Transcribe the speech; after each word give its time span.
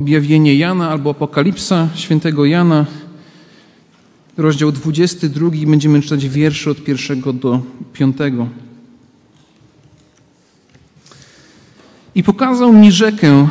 Objawienie 0.00 0.54
Jana 0.54 0.90
albo 0.90 1.10
Apokalipsa 1.10 1.88
świętego 1.94 2.44
Jana, 2.44 2.86
rozdział 4.36 4.72
22, 4.72 5.50
będziemy 5.66 6.02
czytać 6.02 6.28
wiersze 6.28 6.70
od 6.70 6.84
pierwszego 6.84 7.32
do 7.32 7.60
piątego. 7.92 8.48
I 12.14 12.22
pokazał 12.22 12.72
mi 12.72 12.92
rzekę 12.92 13.48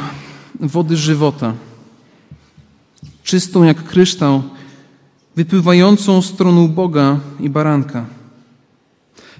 wody 0.59 0.97
żywota, 0.97 1.53
czystą 3.23 3.63
jak 3.63 3.83
kryształ, 3.83 4.43
wypływającą 5.35 6.21
z 6.21 6.33
tronu 6.33 6.67
Boga 6.67 7.19
i 7.39 7.49
baranka. 7.49 8.05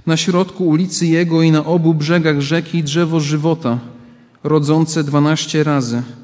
Na 0.05 0.17
środku 0.17 0.67
ulicy 0.67 1.07
Jego 1.07 1.41
i 1.41 1.51
na 1.51 1.65
obu 1.65 1.93
brzegach 1.93 2.41
rzeki 2.41 2.83
drzewo 2.83 3.19
żywota, 3.19 3.79
rodzące 4.43 5.03
dwanaście 5.03 5.63
razy– 5.63 6.03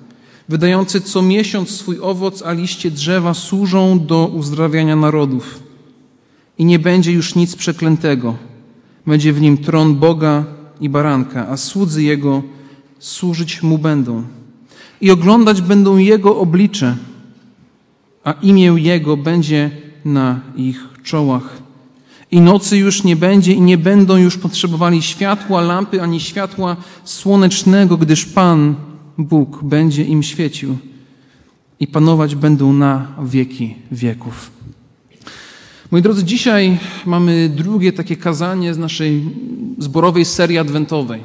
wydający 0.50 1.02
co 1.02 1.22
miesiąc 1.22 1.70
swój 1.70 2.00
owoc, 2.02 2.44
a 2.44 2.54
liście 2.54 2.92
drzewa 2.92 3.34
służą 3.34 4.06
do 4.06 4.28
uzdrawiania 4.28 4.96
narodów. 4.96 5.60
I 6.58 6.66
nie 6.66 6.80
będzie 6.80 7.12
już 7.12 7.36
nic 7.36 7.56
przeklętego. 7.56 8.36
Będzie 9.08 9.34
w 9.34 9.42
nim 9.42 9.58
tron 9.58 9.96
Boga 9.96 10.44
i 10.82 10.90
baranka, 10.90 11.48
a 11.48 11.58
słudzy 11.58 12.04
Jego 12.04 12.44
służyć 13.00 13.64
Mu 13.64 13.78
będą. 13.78 14.24
I 15.02 15.12
oglądać 15.12 15.62
będą 15.62 15.98
Jego 15.98 16.38
oblicze, 16.38 16.98
a 18.24 18.32
imię 18.32 18.74
Jego 18.78 19.18
będzie 19.18 19.72
na 20.06 20.40
ich 20.56 20.88
czołach. 21.04 21.66
I 22.32 22.42
nocy 22.42 22.78
już 22.78 23.04
nie 23.04 23.16
będzie 23.16 23.54
i 23.54 23.62
nie 23.62 23.78
będą 23.78 24.18
już 24.18 24.38
potrzebowali 24.38 25.02
światła 25.02 25.62
lampy 25.62 26.02
ani 26.02 26.20
światła 26.20 26.76
słonecznego, 27.04 27.98
gdyż 27.98 28.26
Pan 28.26 28.76
Bóg 29.18 29.64
będzie 29.64 30.04
im 30.04 30.24
świecił 30.24 30.78
i 31.80 31.88
panować 31.88 32.36
będą 32.36 32.74
na 32.74 33.08
wieki 33.24 33.76
wieków. 33.92 34.52
Moi 35.92 36.02
drodzy, 36.02 36.24
dzisiaj 36.24 36.78
mamy 37.06 37.50
drugie 37.50 37.94
takie 37.94 38.16
kazanie 38.16 38.74
z 38.74 38.78
naszej 38.78 39.24
zborowej 39.78 40.26
serii 40.26 40.58
adwentowej. 40.58 41.22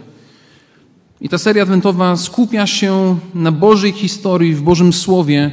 I 1.21 1.29
ta 1.29 1.39
seria 1.39 1.63
adwentowa 1.63 2.17
skupia 2.17 2.67
się 2.67 3.19
na 3.35 3.53
Bożej 3.53 3.93
historii, 3.93 4.55
w 4.55 4.63
Bożym 4.63 4.93
Słowie. 4.93 5.51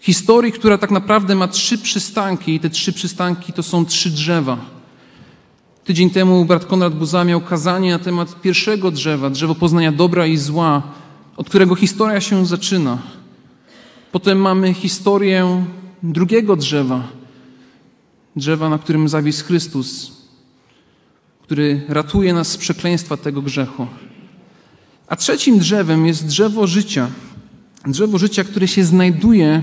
Historii, 0.00 0.52
która 0.52 0.78
tak 0.78 0.90
naprawdę 0.90 1.34
ma 1.34 1.48
trzy 1.48 1.78
przystanki, 1.78 2.54
i 2.54 2.60
te 2.60 2.70
trzy 2.70 2.92
przystanki 2.92 3.52
to 3.52 3.62
są 3.62 3.84
trzy 3.84 4.10
drzewa. 4.10 4.75
Tydzień 5.86 6.10
temu 6.10 6.44
brat 6.44 6.64
Konrad 6.64 6.94
Buza 6.94 7.24
miał 7.24 7.40
kazanie 7.40 7.90
na 7.90 7.98
temat 7.98 8.40
pierwszego 8.40 8.90
drzewa, 8.90 9.30
drzewo 9.30 9.54
poznania 9.54 9.92
dobra 9.92 10.26
i 10.26 10.36
zła, 10.36 10.82
od 11.36 11.48
którego 11.48 11.74
historia 11.74 12.20
się 12.20 12.46
zaczyna. 12.46 12.98
Potem 14.12 14.38
mamy 14.38 14.74
historię 14.74 15.64
drugiego 16.02 16.56
drzewa, 16.56 17.08
drzewa, 18.36 18.68
na 18.68 18.78
którym 18.78 19.08
zawisł 19.08 19.44
Chrystus, 19.44 20.12
który 21.42 21.82
ratuje 21.88 22.34
nas 22.34 22.48
z 22.48 22.56
przekleństwa 22.56 23.16
tego 23.16 23.42
grzechu. 23.42 23.86
A 25.08 25.16
trzecim 25.16 25.58
drzewem 25.58 26.06
jest 26.06 26.26
drzewo 26.26 26.66
życia. 26.66 27.10
Drzewo 27.86 28.18
życia, 28.18 28.44
które 28.44 28.68
się 28.68 28.84
znajduje 28.84 29.62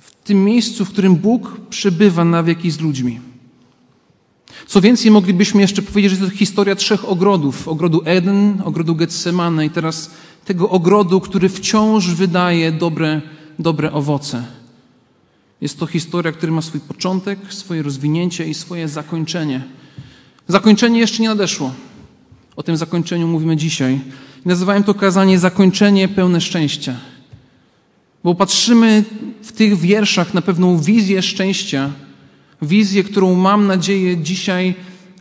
w 0.00 0.14
tym 0.24 0.44
miejscu, 0.44 0.84
w 0.84 0.90
którym 0.90 1.16
Bóg 1.16 1.60
przebywa 1.68 2.24
na 2.24 2.42
wieki 2.42 2.70
z 2.70 2.80
ludźmi. 2.80 3.29
Co 4.66 4.80
więcej, 4.80 5.10
moglibyśmy 5.10 5.60
jeszcze 5.60 5.82
powiedzieć, 5.82 6.18
że 6.18 6.26
to 6.26 6.36
historia 6.36 6.76
trzech 6.76 7.08
ogrodów. 7.08 7.68
Ogrodu 7.68 8.02
Eden, 8.04 8.62
ogrodu 8.64 8.94
Getsemane 8.94 9.66
i 9.66 9.70
teraz 9.70 10.10
tego 10.44 10.68
ogrodu, 10.68 11.20
który 11.20 11.48
wciąż 11.48 12.06
wydaje 12.06 12.72
dobre, 12.72 13.22
dobre 13.58 13.92
owoce. 13.92 14.44
Jest 15.60 15.78
to 15.78 15.86
historia, 15.86 16.32
która 16.32 16.52
ma 16.52 16.62
swój 16.62 16.80
początek, 16.80 17.38
swoje 17.48 17.82
rozwinięcie 17.82 18.46
i 18.46 18.54
swoje 18.54 18.88
zakończenie. 18.88 19.64
Zakończenie 20.48 21.00
jeszcze 21.00 21.22
nie 21.22 21.28
nadeszło. 21.28 21.72
O 22.56 22.62
tym 22.62 22.76
zakończeniu 22.76 23.28
mówimy 23.28 23.56
dzisiaj. 23.56 24.00
nazywałem 24.44 24.84
to 24.84 24.94
kazanie 24.94 25.38
zakończenie 25.38 26.08
pełne 26.08 26.40
szczęścia. 26.40 26.96
Bo 28.24 28.34
patrzymy 28.34 29.04
w 29.42 29.52
tych 29.52 29.78
wierszach 29.78 30.34
na 30.34 30.42
pewną 30.42 30.78
wizję 30.78 31.22
szczęścia, 31.22 31.90
wizję, 32.62 33.04
którą 33.04 33.34
mam 33.34 33.66
nadzieję 33.66 34.16
dzisiaj 34.16 34.74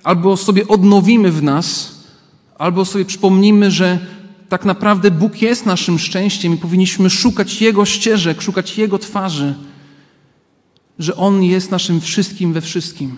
albo 0.03 0.37
sobie 0.37 0.67
odnowimy 0.67 1.31
w 1.31 1.43
nas, 1.43 1.99
albo 2.57 2.85
sobie 2.85 3.05
przypomnimy, 3.05 3.71
że 3.71 3.99
tak 4.49 4.65
naprawdę 4.65 5.11
Bóg 5.11 5.41
jest 5.41 5.65
naszym 5.65 5.99
szczęściem 5.99 6.53
i 6.53 6.57
powinniśmy 6.57 7.09
szukać 7.09 7.61
Jego 7.61 7.85
ścieżek, 7.85 8.41
szukać 8.41 8.77
Jego 8.77 8.99
twarzy, 8.99 9.55
że 10.99 11.15
On 11.15 11.43
jest 11.43 11.71
naszym 11.71 12.01
wszystkim 12.01 12.53
we 12.53 12.61
wszystkim. 12.61 13.17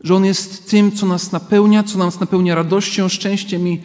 Że 0.00 0.14
On 0.14 0.24
jest 0.24 0.70
tym, 0.70 0.92
co 0.92 1.06
nas 1.06 1.32
napełnia, 1.32 1.82
co 1.82 1.98
nas 1.98 2.20
napełnia 2.20 2.54
radością, 2.54 3.08
szczęściem 3.08 3.68
i 3.68 3.80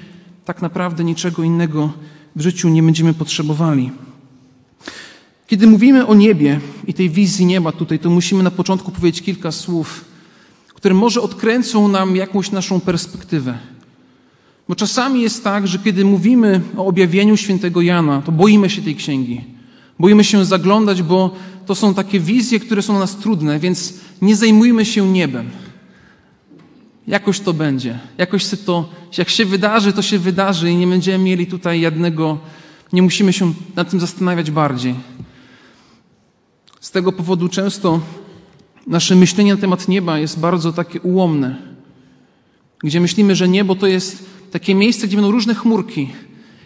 tak 0.45 0.61
naprawdę 0.61 1.03
niczego 1.03 1.43
innego 1.43 1.93
w 2.35 2.41
życiu 2.41 2.69
nie 2.69 2.83
będziemy 2.83 3.13
potrzebowali. 3.13 3.91
Kiedy 5.53 5.67
mówimy 5.67 6.07
o 6.07 6.15
niebie 6.15 6.59
i 6.87 6.93
tej 6.93 7.09
wizji 7.09 7.45
nieba 7.45 7.71
tutaj, 7.71 7.99
to 7.99 8.09
musimy 8.09 8.43
na 8.43 8.51
początku 8.51 8.91
powiedzieć 8.91 9.21
kilka 9.21 9.51
słów, 9.51 10.05
które 10.73 10.95
może 10.95 11.21
odkręcą 11.21 11.87
nam 11.87 12.15
jakąś 12.15 12.51
naszą 12.51 12.79
perspektywę. 12.79 13.57
Bo 14.69 14.75
czasami 14.75 15.21
jest 15.21 15.43
tak, 15.43 15.67
że 15.67 15.79
kiedy 15.79 16.05
mówimy 16.05 16.61
o 16.77 16.85
objawieniu 16.85 17.37
świętego 17.37 17.81
Jana, 17.81 18.21
to 18.21 18.31
boimy 18.31 18.69
się 18.69 18.81
tej 18.81 18.95
księgi. 18.95 19.41
Boimy 19.99 20.23
się 20.23 20.45
zaglądać, 20.45 21.01
bo 21.01 21.35
to 21.65 21.75
są 21.75 21.93
takie 21.93 22.19
wizje, 22.19 22.59
które 22.59 22.81
są 22.81 22.99
nas 22.99 23.15
trudne, 23.15 23.59
więc 23.59 23.93
nie 24.21 24.35
zajmujmy 24.35 24.85
się 24.85 25.11
niebem. 25.11 25.49
Jakoś 27.07 27.39
to 27.39 27.53
będzie. 27.53 27.99
Jakoś 28.17 28.49
się 28.49 28.57
to, 28.57 28.89
jak 29.17 29.29
się 29.29 29.45
wydarzy, 29.45 29.93
to 29.93 30.01
się 30.01 30.19
wydarzy 30.19 30.71
i 30.71 30.75
nie 30.75 30.87
będziemy 30.87 31.23
mieli 31.23 31.47
tutaj 31.47 31.81
jednego, 31.81 32.37
nie 32.93 33.01
musimy 33.01 33.33
się 33.33 33.53
nad 33.75 33.89
tym 33.89 33.99
zastanawiać 33.99 34.51
bardziej. 34.51 34.95
Z 36.83 36.91
tego 36.91 37.11
powodu 37.11 37.49
często 37.49 37.99
nasze 38.87 39.15
myślenie 39.15 39.55
na 39.55 39.61
temat 39.61 39.87
nieba 39.87 40.19
jest 40.19 40.39
bardzo 40.39 40.73
takie 40.73 41.01
ułomne, 41.01 41.55
gdzie 42.83 42.99
myślimy, 42.99 43.35
że 43.35 43.47
niebo 43.47 43.75
to 43.75 43.87
jest 43.87 44.25
takie 44.51 44.75
miejsce, 44.75 45.07
gdzie 45.07 45.17
będą 45.17 45.31
różne 45.31 45.55
chmurki. 45.55 46.09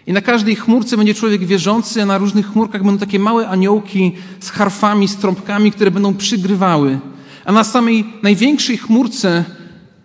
I 0.08 0.14
na 0.14 0.22
każdej 0.22 0.56
chmurce 0.56 0.98
będzie 0.98 1.14
człowiek 1.14 1.46
wierzący, 1.46 2.02
a 2.02 2.06
na 2.06 2.18
różnych 2.18 2.52
chmurkach 2.52 2.84
będą 2.84 3.00
takie 3.00 3.20
małe 3.20 3.48
aniołki 3.48 4.12
z 4.40 4.50
harfami, 4.50 5.08
z 5.08 5.16
trąbkami, 5.16 5.72
które 5.72 5.92
będą 5.92 6.14
przygrywały. 6.14 7.00
A 7.46 7.52
na 7.52 7.64
samej 7.64 8.06
największej 8.24 8.78
chmurce 8.78 9.46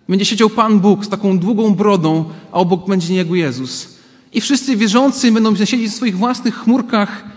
będzie 0.09 0.25
siedział 0.25 0.49
Pan 0.49 0.79
Bóg 0.79 1.05
z 1.05 1.09
taką 1.09 1.39
długą 1.39 1.75
brodą, 1.75 2.25
a 2.51 2.55
obok 2.55 2.87
będzie 2.87 3.13
niego 3.13 3.35
Jezus. 3.35 3.97
I 4.33 4.41
wszyscy 4.41 4.75
wierzący 4.77 5.31
będą 5.31 5.55
siedzieć 5.55 5.91
w 5.91 5.95
swoich 5.95 6.17
własnych 6.17 6.55
chmurkach 6.55 7.33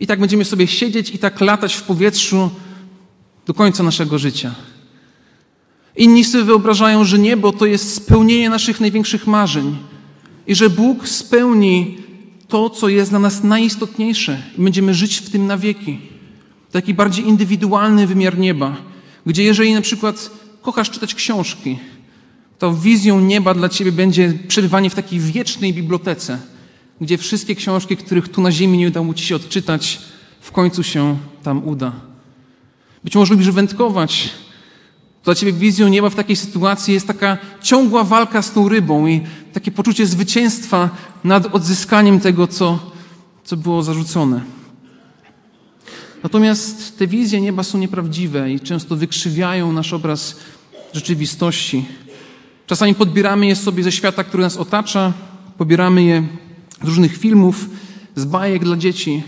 i 0.00 0.06
tak 0.06 0.20
będziemy 0.20 0.44
sobie 0.44 0.66
siedzieć 0.66 1.10
i 1.10 1.18
tak 1.18 1.40
latać 1.40 1.74
w 1.74 1.82
powietrzu 1.82 2.50
do 3.46 3.54
końca 3.54 3.82
naszego 3.82 4.18
życia. 4.18 4.54
Inni 5.96 6.24
sobie 6.24 6.44
wyobrażają, 6.44 7.04
że 7.04 7.18
niebo 7.18 7.52
to 7.52 7.66
jest 7.66 7.94
spełnienie 7.94 8.50
naszych 8.50 8.80
największych 8.80 9.26
marzeń 9.26 9.76
i 10.46 10.54
że 10.54 10.70
Bóg 10.70 11.08
spełni 11.08 11.98
to, 12.48 12.70
co 12.70 12.88
jest 12.88 13.10
dla 13.10 13.18
nas 13.18 13.44
najistotniejsze 13.44 14.42
i 14.58 14.62
będziemy 14.62 14.94
żyć 14.94 15.16
w 15.16 15.30
tym 15.30 15.46
na 15.46 15.58
wieki. 15.58 15.98
Taki 16.72 16.94
bardziej 16.94 17.28
indywidualny 17.28 18.06
wymiar 18.06 18.38
nieba, 18.38 18.76
gdzie 19.26 19.42
jeżeli 19.44 19.74
na 19.74 19.80
przykład 19.80 20.30
kochasz 20.62 20.90
czytać 20.90 21.14
książki, 21.14 21.78
to 22.58 22.74
wizją 22.74 23.20
nieba 23.20 23.54
dla 23.54 23.68
ciebie 23.68 23.92
będzie 23.92 24.32
przebywanie 24.48 24.90
w 24.90 24.94
takiej 24.94 25.18
wiecznej 25.18 25.74
bibliotece, 25.74 26.38
gdzie 27.00 27.18
wszystkie 27.18 27.54
książki, 27.54 27.96
których 27.96 28.28
tu 28.28 28.40
na 28.40 28.52
ziemi 28.52 28.78
nie 28.78 28.88
udało 28.88 29.14
ci 29.14 29.26
się 29.26 29.36
odczytać, 29.36 29.98
w 30.40 30.52
końcu 30.52 30.82
się 30.82 31.18
tam 31.42 31.68
uda. 31.68 31.92
Być 33.04 33.16
może 33.16 33.34
lubisz 33.34 33.50
wędkować. 33.50 34.30
Dla 35.24 35.34
ciebie 35.34 35.52
wizją 35.52 35.88
nieba 35.88 36.10
w 36.10 36.14
takiej 36.14 36.36
sytuacji 36.36 36.94
jest 36.94 37.06
taka 37.06 37.38
ciągła 37.62 38.04
walka 38.04 38.42
z 38.42 38.52
tą 38.52 38.68
rybą 38.68 39.06
i 39.06 39.20
takie 39.52 39.70
poczucie 39.70 40.06
zwycięstwa 40.06 40.90
nad 41.24 41.54
odzyskaniem 41.54 42.20
tego, 42.20 42.46
co, 42.46 42.78
co 43.44 43.56
było 43.56 43.82
zarzucone. 43.82 44.40
Natomiast 46.22 46.98
te 46.98 47.06
wizje 47.06 47.40
nieba 47.40 47.62
są 47.62 47.78
nieprawdziwe 47.78 48.52
i 48.52 48.60
często 48.60 48.96
wykrzywiają 48.96 49.72
nasz 49.72 49.92
obraz 49.92 50.36
rzeczywistości. 50.92 51.84
Czasami 52.66 52.94
podbieramy 52.94 53.46
je 53.46 53.56
sobie 53.56 53.82
ze 53.82 53.92
świata, 53.92 54.24
który 54.24 54.42
nas 54.42 54.56
otacza, 54.56 55.12
pobieramy 55.58 56.02
je 56.02 56.24
z 56.82 56.86
różnych 56.86 57.16
filmów, 57.16 57.70
z 58.16 58.24
bajek 58.24 58.64
dla 58.64 58.76
dzieci. 58.76 59.22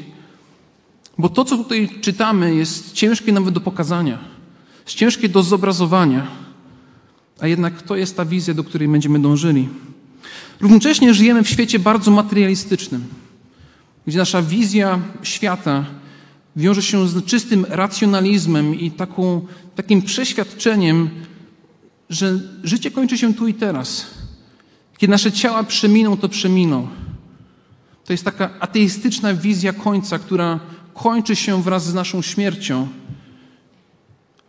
Bo 1.19 1.29
to, 1.29 1.45
co 1.45 1.57
tutaj 1.57 1.91
czytamy, 2.01 2.55
jest 2.55 2.93
ciężkie 2.93 3.33
nawet 3.33 3.55
do 3.55 3.61
pokazania, 3.61 4.19
jest 4.85 4.97
ciężkie 4.97 5.29
do 5.29 5.43
zobrazowania, 5.43 6.27
a 7.41 7.47
jednak 7.47 7.83
to 7.83 7.97
jest 7.97 8.17
ta 8.17 8.25
wizja, 8.25 8.55
do 8.55 8.65
której 8.65 8.89
będziemy 8.89 9.19
dążyli. 9.19 9.69
Równocześnie 10.61 11.15
żyjemy 11.15 11.43
w 11.43 11.49
świecie 11.49 11.79
bardzo 11.79 12.11
materialistycznym. 12.11 13.05
gdzie 14.07 14.19
nasza 14.19 14.43
wizja 14.43 15.01
świata 15.23 15.85
wiąże 16.57 16.83
się 16.83 17.09
z 17.09 17.25
czystym 17.25 17.67
racjonalizmem 17.69 18.75
i 18.75 18.91
taką, 18.91 19.47
takim 19.75 20.03
przeświadczeniem, 20.03 21.11
że 22.11 22.41
życie 22.65 22.91
kończy 22.91 23.19
się 23.19 23.35
tu 23.35 23.49
i 23.49 23.55
teraz. 23.55 24.07
Kiedy 24.99 25.11
nasze 25.11 25.33
ciała 25.33 25.65
przeminą, 25.65 26.17
to 26.17 26.29
przeminą. 26.29 26.89
To 28.05 28.13
jest 28.13 28.25
taka 28.25 28.51
ateistyczna 28.61 29.35
wizja 29.35 29.73
końca, 29.73 30.19
która 30.19 30.61
kończy 30.95 31.37
się 31.37 31.63
wraz 31.63 31.87
z 31.87 31.95
naszą 31.95 32.23
śmiercią. 32.23 32.89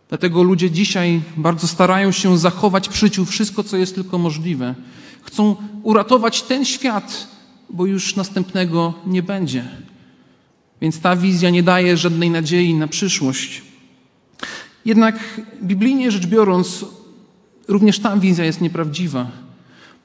Dlatego 0.08 0.42
ludzie 0.42 0.70
dzisiaj 0.70 1.20
bardzo 1.36 1.66
starają 1.68 2.12
się 2.12 2.38
zachować 2.38 2.88
przy 2.88 3.00
życiu 3.00 3.24
wszystko, 3.24 3.64
co 3.64 3.76
jest 3.76 3.94
tylko 3.94 4.18
możliwe. 4.18 4.74
Chcą 5.22 5.56
uratować 5.82 6.42
ten 6.42 6.64
świat, 6.64 7.28
bo 7.70 7.86
już 7.86 8.16
następnego 8.16 8.94
nie 9.06 9.22
będzie. 9.22 9.64
Więc 10.80 11.00
ta 11.00 11.16
wizja 11.16 11.50
nie 11.50 11.62
daje 11.62 11.96
żadnej 11.96 12.30
nadziei 12.30 12.74
na 12.74 12.88
przyszłość. 12.88 13.62
Jednak 14.84 15.40
biblijnie 15.62 16.10
rzecz 16.10 16.26
biorąc, 16.26 16.84
również 17.68 17.98
ta 17.98 18.16
wizja 18.16 18.44
jest 18.44 18.60
nieprawdziwa. 18.60 19.43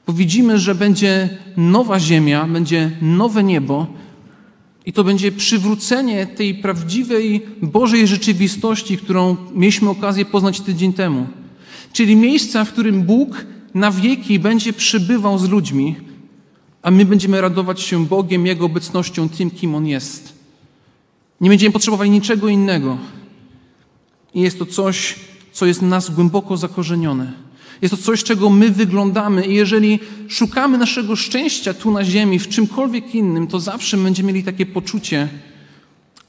Bo 0.06 0.12
widzimy, 0.12 0.58
że 0.58 0.74
będzie 0.74 1.38
nowa 1.56 2.00
ziemia, 2.00 2.46
będzie 2.46 2.90
nowe 3.02 3.44
niebo 3.44 3.86
i 4.86 4.92
to 4.92 5.04
będzie 5.04 5.32
przywrócenie 5.32 6.26
tej 6.26 6.54
prawdziwej 6.54 7.46
Bożej 7.62 8.06
rzeczywistości, 8.06 8.96
którą 8.96 9.36
mieliśmy 9.54 9.90
okazję 9.90 10.24
poznać 10.24 10.60
tydzień 10.60 10.92
temu. 10.92 11.26
Czyli 11.92 12.16
miejsca, 12.16 12.64
w 12.64 12.72
którym 12.72 13.02
Bóg 13.02 13.46
na 13.74 13.90
wieki 13.90 14.38
będzie 14.38 14.72
przybywał 14.72 15.38
z 15.38 15.48
ludźmi, 15.48 15.96
a 16.82 16.90
my 16.90 17.04
będziemy 17.04 17.40
radować 17.40 17.80
się 17.80 18.06
Bogiem, 18.06 18.46
Jego 18.46 18.66
obecnością, 18.66 19.28
tym, 19.28 19.50
kim 19.50 19.74
On 19.74 19.86
jest. 19.86 20.32
Nie 21.40 21.48
będziemy 21.48 21.72
potrzebowali 21.72 22.10
niczego 22.10 22.48
innego. 22.48 22.98
I 24.34 24.40
jest 24.40 24.58
to 24.58 24.66
coś, 24.66 25.14
co 25.52 25.66
jest 25.66 25.80
w 25.80 25.82
nas 25.82 26.10
głęboko 26.10 26.56
zakorzenione. 26.56 27.32
Jest 27.82 27.94
to 27.96 28.02
coś, 28.02 28.24
czego 28.24 28.50
my 28.50 28.70
wyglądamy, 28.70 29.46
i 29.46 29.54
jeżeli 29.54 29.98
szukamy 30.28 30.78
naszego 30.78 31.16
szczęścia 31.16 31.74
tu 31.74 31.90
na 31.90 32.04
Ziemi, 32.04 32.38
w 32.38 32.48
czymkolwiek 32.48 33.14
innym, 33.14 33.46
to 33.46 33.60
zawsze 33.60 33.96
będziemy 33.96 34.32
mieli 34.32 34.44
takie 34.44 34.66
poczucie, 34.66 35.28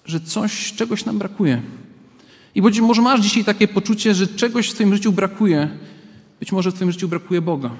że 0.05 0.19
coś, 0.19 0.73
czegoś 0.73 1.05
nam 1.05 1.17
brakuje. 1.17 1.61
I 2.55 2.61
być 2.61 2.79
może 2.79 3.01
masz 3.01 3.21
dzisiaj 3.21 3.43
takie 3.43 3.67
poczucie, 3.67 4.13
że 4.13 4.27
czegoś 4.27 4.69
w 4.69 4.73
Twoim 4.73 4.95
życiu 4.95 5.11
brakuje. 5.11 5.69
Być 6.39 6.51
może 6.51 6.71
w 6.71 6.73
Twoim 6.73 6.91
życiu 6.91 7.07
brakuje 7.07 7.41
Boga. 7.41 7.71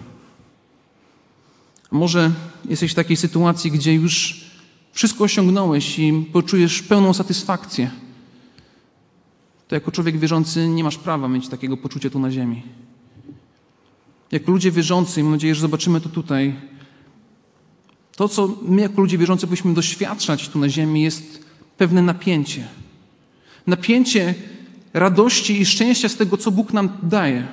Może 1.91 2.31
jesteś 2.69 2.91
w 2.91 2.95
takiej 2.95 3.17
sytuacji, 3.17 3.71
gdzie 3.71 3.93
już 3.93 4.41
wszystko 4.93 5.23
osiągnąłeś 5.23 5.99
i 5.99 6.25
poczujesz 6.33 6.81
pełną 6.81 7.13
satysfakcję. 7.13 7.91
To 9.67 9.75
jako 9.75 9.91
człowiek 9.91 10.19
wierzący 10.19 10.67
nie 10.67 10.83
masz 10.83 10.97
prawa 10.97 11.27
mieć 11.27 11.47
takiego 11.47 11.77
poczucia 11.77 12.09
tu 12.09 12.19
na 12.19 12.31
ziemi. 12.31 12.63
Jako 14.31 14.51
ludzie 14.51 14.71
wierzący, 14.71 15.19
i 15.19 15.23
mam 15.23 15.31
nadzieję, 15.31 15.55
że 15.55 15.61
zobaczymy 15.61 16.01
to 16.01 16.09
tutaj, 16.09 16.55
to, 18.15 18.27
co 18.27 18.57
my 18.61 18.81
jako 18.81 19.01
ludzie 19.01 19.17
wierzący 19.17 19.47
powinniśmy 19.47 19.73
doświadczać 19.73 20.49
tu 20.49 20.59
na 20.59 20.69
ziemi, 20.69 21.01
jest 21.01 21.45
pewne 21.77 22.01
napięcie. 22.01 22.67
Napięcie 23.67 24.33
radości 24.93 25.61
i 25.61 25.65
szczęścia 25.65 26.09
z 26.09 26.15
tego, 26.15 26.37
co 26.37 26.51
Bóg 26.51 26.73
nam 26.73 26.89
daje, 27.03 27.47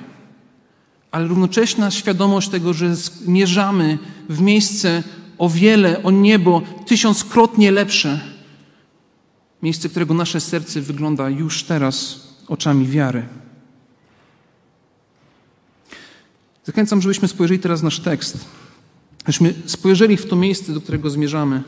ale 1.11 1.27
równocześna 1.27 1.91
świadomość 1.91 2.49
tego, 2.49 2.73
że 2.73 2.95
zmierzamy 2.95 3.97
w 4.29 4.41
miejsce 4.41 5.03
o 5.37 5.49
wiele, 5.49 6.03
o 6.03 6.11
niebo 6.11 6.61
tysiąckrotnie 6.85 7.71
lepsze. 7.71 8.19
Miejsce, 9.63 9.89
którego 9.89 10.13
nasze 10.13 10.41
serce 10.41 10.81
wygląda 10.81 11.29
już 11.29 11.63
teraz 11.63 12.27
oczami 12.47 12.87
wiary. 12.87 13.38
Zachęcam, 16.69 17.01
żebyśmy 17.01 17.27
spojrzeli 17.27 17.59
teraz 17.59 17.81
na 17.81 17.85
nasz 17.85 17.99
tekst. 17.99 18.45
Żebyśmy 19.19 19.53
spojrzeli 19.65 20.17
w 20.17 20.25
to 20.25 20.35
miejsce, 20.35 20.73
do 20.73 20.81
którego 20.81 21.09
zmierzamy. 21.09 21.63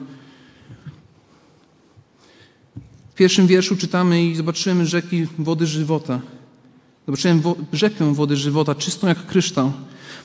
W 3.12 3.16
pierwszym 3.16 3.48
wierszu 3.48 3.78
czytamy 3.78 4.26
i 4.26 4.36
zobaczymy 4.36 4.86
rzeki 4.86 5.28
wody 5.40 5.68
żywota. 5.68 6.22
Zobaczyłem 7.06 7.42
wo 7.42 7.56
rzekę 7.74 8.14
wody 8.14 8.36
żywota, 8.36 8.76
czystą 8.76 9.08
jak 9.08 9.26
kryształ, 9.26 9.72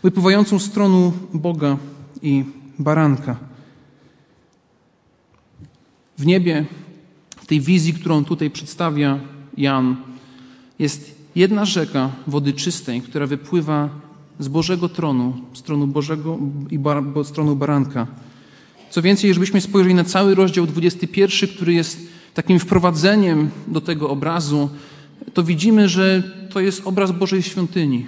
wypływającą 0.02 0.58
z 0.58 0.70
tronu 0.70 1.12
Boga 1.34 1.76
i 2.22 2.44
baranka. 2.78 3.36
W 6.18 6.26
niebie, 6.26 6.66
w 7.36 7.46
tej 7.46 7.60
wizji, 7.60 7.92
którą 7.92 8.24
tutaj 8.24 8.50
przedstawia 8.50 9.20
Jan, 9.56 9.96
jest 10.78 11.14
jedna 11.34 11.64
rzeka 11.64 12.10
wody 12.26 12.52
czystej, 12.52 13.02
która 13.02 13.26
wypływa 13.26 14.05
z 14.38 14.48
Bożego 14.48 14.88
tronu, 14.88 15.34
z 15.52 15.62
tronu 15.62 15.86
Bożego 15.86 16.38
i 16.70 16.78
bar, 16.78 17.02
z 17.24 17.32
tronu 17.32 17.56
baranka. 17.56 18.06
Co 18.90 19.02
więcej, 19.02 19.34
żebyśmy 19.34 19.60
spojrzeli 19.60 19.94
na 19.94 20.04
cały 20.04 20.34
rozdział 20.34 20.66
21, 20.66 21.48
który 21.48 21.72
jest 21.72 22.00
takim 22.34 22.58
wprowadzeniem 22.58 23.50
do 23.68 23.80
tego 23.80 24.10
obrazu, 24.10 24.68
to 25.34 25.42
widzimy, 25.42 25.88
że 25.88 26.22
to 26.50 26.60
jest 26.60 26.82
obraz 26.84 27.12
Bożej 27.12 27.42
świątyni, 27.42 28.06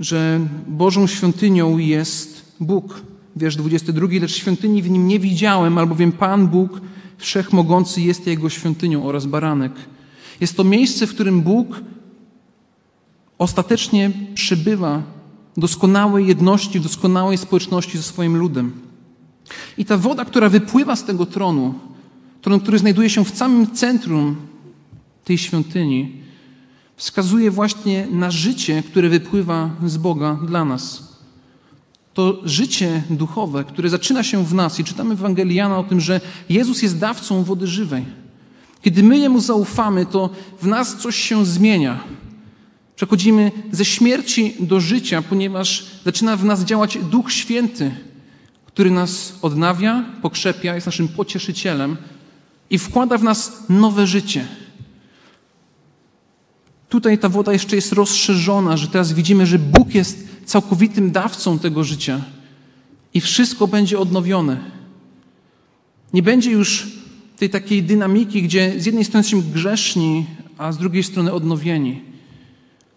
że 0.00 0.40
Bożą 0.66 1.06
świątynią 1.06 1.78
jest 1.78 2.54
Bóg. 2.60 3.00
Wiersz 3.36 3.56
22, 3.56 4.06
lecz 4.20 4.36
świątyni 4.36 4.82
w 4.82 4.90
nim 4.90 5.08
nie 5.08 5.18
widziałem, 5.18 5.78
albowiem 5.78 6.12
Pan 6.12 6.48
Bóg 6.48 6.80
Wszechmogący 7.18 8.00
jest 8.00 8.26
Jego 8.26 8.50
świątynią 8.50 9.04
oraz 9.04 9.26
baranek. 9.26 9.72
Jest 10.40 10.56
to 10.56 10.64
miejsce, 10.64 11.06
w 11.06 11.14
którym 11.14 11.42
Bóg 11.42 11.80
ostatecznie 13.38 14.10
przybywa 14.34 15.02
doskonałej 15.56 16.26
jedności, 16.26 16.80
doskonałej 16.80 17.38
społeczności 17.38 17.98
ze 17.98 18.02
swoim 18.02 18.36
ludem. 18.36 18.72
I 19.78 19.84
ta 19.84 19.96
woda, 19.96 20.24
która 20.24 20.48
wypływa 20.48 20.96
z 20.96 21.04
tego 21.04 21.26
tronu, 21.26 21.74
tron, 22.42 22.60
który 22.60 22.78
znajduje 22.78 23.10
się 23.10 23.24
w 23.24 23.36
samym 23.36 23.70
centrum 23.70 24.36
tej 25.24 25.38
świątyni, 25.38 26.12
wskazuje 26.96 27.50
właśnie 27.50 28.06
na 28.10 28.30
życie, 28.30 28.82
które 28.82 29.08
wypływa 29.08 29.70
z 29.86 29.96
Boga 29.96 30.38
dla 30.46 30.64
nas. 30.64 31.14
To 32.14 32.40
życie 32.44 33.02
duchowe, 33.10 33.64
które 33.64 33.88
zaczyna 33.90 34.22
się 34.22 34.44
w 34.44 34.54
nas 34.54 34.80
i 34.80 34.84
czytamy 34.84 35.16
w 35.16 35.20
Ewangelii 35.20 35.56
Jana 35.56 35.78
o 35.78 35.84
tym, 35.84 36.00
że 36.00 36.20
Jezus 36.48 36.82
jest 36.82 36.98
dawcą 36.98 37.44
wody 37.44 37.66
żywej. 37.66 38.04
Kiedy 38.82 39.02
my 39.02 39.18
Jemu 39.18 39.40
zaufamy, 39.40 40.06
to 40.06 40.30
w 40.60 40.66
nas 40.66 40.96
coś 40.96 41.16
się 41.16 41.46
zmienia. 41.46 42.00
Przechodzimy 42.96 43.52
ze 43.72 43.84
śmierci 43.84 44.54
do 44.60 44.80
życia, 44.80 45.22
ponieważ 45.22 45.86
zaczyna 46.04 46.36
w 46.36 46.44
nas 46.44 46.64
działać 46.64 46.98
Duch 46.98 47.32
Święty, 47.32 47.90
który 48.66 48.90
nas 48.90 49.38
odnawia, 49.42 50.04
pokrzepia, 50.22 50.74
jest 50.74 50.86
naszym 50.86 51.08
pocieszycielem 51.08 51.96
i 52.70 52.78
wkłada 52.78 53.18
w 53.18 53.22
nas 53.22 53.62
nowe 53.68 54.06
życie. 54.06 54.46
Tutaj 56.88 57.18
ta 57.18 57.28
woda 57.28 57.52
jeszcze 57.52 57.76
jest 57.76 57.92
rozszerzona, 57.92 58.76
że 58.76 58.88
teraz 58.88 59.12
widzimy, 59.12 59.46
że 59.46 59.58
Bóg 59.58 59.94
jest 59.94 60.28
całkowitym 60.44 61.10
dawcą 61.10 61.58
tego 61.58 61.84
życia 61.84 62.20
i 63.14 63.20
wszystko 63.20 63.66
będzie 63.68 63.98
odnowione. 63.98 64.70
Nie 66.12 66.22
będzie 66.22 66.50
już 66.50 66.86
tej 67.36 67.50
takiej 67.50 67.82
dynamiki, 67.82 68.42
gdzie 68.42 68.74
z 68.80 68.86
jednej 68.86 69.04
strony 69.04 69.20
jesteśmy 69.20 69.52
grzeszni, 69.52 70.26
a 70.58 70.72
z 70.72 70.78
drugiej 70.78 71.02
strony 71.02 71.32
odnowieni. 71.32 72.13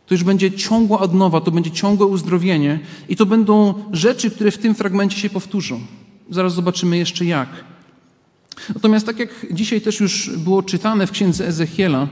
To 0.07 0.13
już 0.13 0.23
będzie 0.23 0.51
ciągła 0.51 0.99
odnowa, 0.99 1.41
to 1.41 1.51
będzie 1.51 1.71
ciągłe 1.71 2.05
uzdrowienie 2.05 2.79
i 3.09 3.15
to 3.15 3.25
będą 3.25 3.73
rzeczy, 3.91 4.31
które 4.31 4.51
w 4.51 4.57
tym 4.57 4.75
fragmencie 4.75 5.19
się 5.19 5.29
powtórzą. 5.29 5.79
Zaraz 6.29 6.53
zobaczymy 6.53 6.97
jeszcze 6.97 7.25
jak. 7.25 7.49
Natomiast 8.75 9.05
tak 9.05 9.19
jak 9.19 9.45
dzisiaj 9.51 9.81
też 9.81 9.99
już 9.99 10.29
było 10.37 10.63
czytane 10.63 11.07
w 11.07 11.11
księdze 11.11 11.47
Ezechiela, 11.47 12.07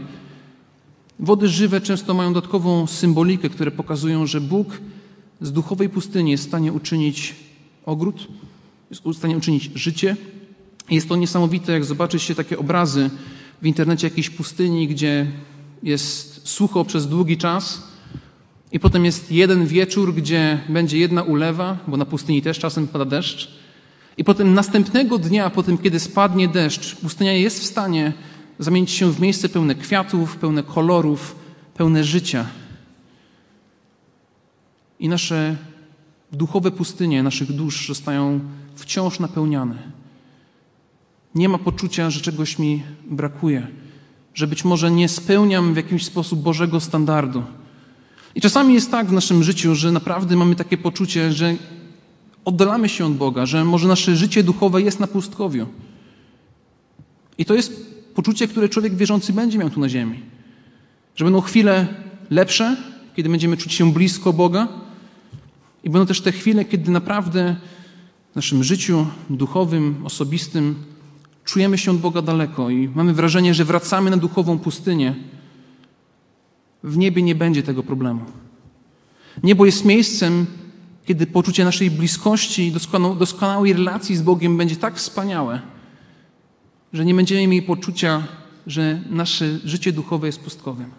wody 1.20 1.48
żywe 1.48 1.82
często 1.82 2.14
mają 2.14 2.34
dodatkową 2.34 2.88
symbolikę, 2.88 3.50
które 3.50 3.72
pokazują, 3.72 4.28
że 4.28 4.42
Bóg 4.42 4.82
z 5.42 5.52
duchowej 5.52 5.90
pustyni 5.90 6.32
jest 6.32 6.44
w 6.44 6.48
stanie 6.48 6.74
uczynić 6.74 7.36
ogród, 7.86 8.28
jest 8.90 9.04
w 9.04 9.14
stanie 9.14 9.38
uczynić 9.38 9.72
życie. 9.76 10.18
Jest 10.90 11.10
to 11.10 11.16
niesamowite, 11.16 11.72
jak 11.72 11.86
zobaczyć 11.86 12.24
się 12.24 12.36
takie 12.36 12.60
obrazy 12.60 13.10
w 13.62 13.66
internecie 13.66 14.08
jakiejś 14.08 14.30
pustyni, 14.30 14.88
gdzie 14.88 15.32
jest 15.84 16.35
sucho 16.46 16.86
przez 16.86 17.08
długi 17.08 17.38
czas 17.38 17.84
i 18.72 18.80
potem 18.80 19.06
jest 19.06 19.32
jeden 19.32 19.66
wieczór, 19.66 20.14
gdzie 20.14 20.60
będzie 20.70 20.98
jedna 20.98 21.24
ulewa, 21.24 21.78
bo 21.88 21.98
na 21.98 22.06
pustyni 22.06 22.42
też 22.42 22.60
czasem 22.60 22.88
pada 22.88 23.06
deszcz. 23.06 23.52
I 24.18 24.24
potem 24.24 24.54
następnego 24.54 25.18
dnia, 25.18 25.50
po 25.50 25.64
tym, 25.64 25.78
kiedy 25.78 26.00
spadnie 26.00 26.48
deszcz, 26.48 26.96
pustynia 26.96 27.34
jest 27.34 27.60
w 27.60 27.66
stanie 27.66 28.14
zamienić 28.60 28.92
się 28.92 29.12
w 29.12 29.20
miejsce 29.20 29.50
pełne 29.50 29.76
kwiatów, 29.76 30.38
pełne 30.38 30.64
kolorów, 30.64 31.36
pełne 31.74 32.04
życia. 32.04 32.46
I 35.00 35.10
nasze 35.10 35.56
duchowe 36.32 36.72
pustynie 36.72 37.24
naszych 37.24 37.52
dusz 37.52 37.88
zostają 37.88 38.40
wciąż 38.76 39.20
napełniane. 39.20 39.78
Nie 41.36 41.50
ma 41.50 41.58
poczucia, 41.58 42.10
że 42.10 42.22
czegoś 42.22 42.60
mi 42.60 42.84
brakuje, 43.06 43.68
że 44.36 44.48
być 44.48 44.66
może 44.66 44.92
nie 44.92 45.10
spełniam 45.10 45.74
w 45.74 45.78
jakiś 45.78 46.06
sposób 46.06 46.40
Bożego 46.40 46.80
standardu. 46.80 47.44
I 48.36 48.42
czasami 48.42 48.74
jest 48.74 48.92
tak 48.92 49.08
w 49.08 49.12
naszym 49.12 49.44
życiu, 49.44 49.76
że 49.76 49.92
naprawdę 49.92 50.36
mamy 50.36 50.56
takie 50.56 50.78
poczucie, 50.78 51.34
że 51.34 51.56
oddalamy 52.46 52.90
się 52.90 53.06
od 53.06 53.14
Boga, 53.14 53.46
że 53.46 53.66
może 53.66 53.88
nasze 53.88 54.16
życie 54.16 54.44
duchowe 54.44 54.82
jest 54.82 55.00
na 55.00 55.08
pustkowiu. 55.08 55.68
I 57.38 57.46
to 57.46 57.54
jest 57.54 57.96
poczucie, 58.16 58.48
które 58.48 58.70
człowiek 58.70 58.96
wierzący 58.96 59.34
będzie 59.34 59.58
miał 59.58 59.70
tu 59.70 59.80
na 59.80 59.90
ziemi. 59.90 60.20
Że 61.16 61.26
będą 61.26 61.42
chwile 61.42 61.88
lepsze, 62.30 62.78
kiedy 63.16 63.30
będziemy 63.30 63.58
czuć 63.58 63.74
się 63.74 63.94
blisko 63.94 64.34
Boga, 64.34 64.68
i 65.84 65.90
będą 65.90 66.06
też 66.06 66.22
te 66.22 66.32
chwile, 66.32 66.66
kiedy 66.66 66.92
naprawdę 66.92 67.56
w 68.32 68.36
naszym 68.36 68.64
życiu 68.64 69.08
duchowym, 69.30 70.02
osobistym 70.06 70.76
czujemy 71.46 71.78
się 71.78 71.92
od 71.92 71.98
Boga 71.98 72.22
daleko 72.22 72.70
i 72.70 72.90
mamy 72.96 73.14
wrażenie, 73.14 73.54
że 73.54 73.66
wracamy 73.66 74.10
na 74.10 74.18
duchową 74.18 74.60
pustynię. 74.60 75.16
W 76.84 76.98
niebie 76.98 77.22
nie 77.22 77.36
będzie 77.36 77.64
tego 77.64 77.84
problemu. 77.84 78.22
Niebo 79.44 79.66
jest 79.66 79.86
miejscem, 79.86 80.46
kiedy 81.06 81.28
poczucie 81.28 81.66
naszej 81.66 81.92
bliskości 81.92 82.68
i 82.68 82.72
doskonałej 83.20 83.74
relacji 83.74 84.16
z 84.16 84.22
Bogiem 84.22 84.58
będzie 84.58 84.76
tak 84.76 84.96
wspaniałe, 84.96 85.62
że 86.94 87.06
nie 87.06 87.14
będziemy 87.14 87.48
mieli 87.48 87.66
poczucia, 87.66 88.24
że 88.68 89.02
nasze 89.10 89.60
życie 89.64 89.92
duchowe 89.92 90.28
jest 90.28 90.40
pustkowym. 90.40 90.90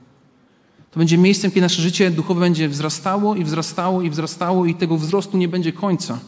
To 0.90 0.98
będzie 0.98 1.18
miejscem, 1.18 1.50
kiedy 1.50 1.60
nasze 1.60 1.82
życie 1.82 2.10
duchowe 2.10 2.40
będzie 2.40 2.68
wzrastało 2.68 3.34
i 3.34 3.44
wzrastało 3.44 4.02
i 4.02 4.10
wzrastało 4.10 4.66
i 4.66 4.74
tego 4.74 4.96
wzrostu 4.96 5.38
nie 5.38 5.48
będzie 5.48 5.72
końca. 5.72 6.18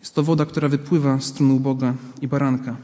Jest 0.00 0.14
to 0.14 0.22
woda, 0.22 0.46
która 0.46 0.68
wypływa 0.68 1.20
z 1.20 1.32
trunu 1.32 1.60
Boga 1.60 1.94
i 2.22 2.28
baranka. 2.28 2.76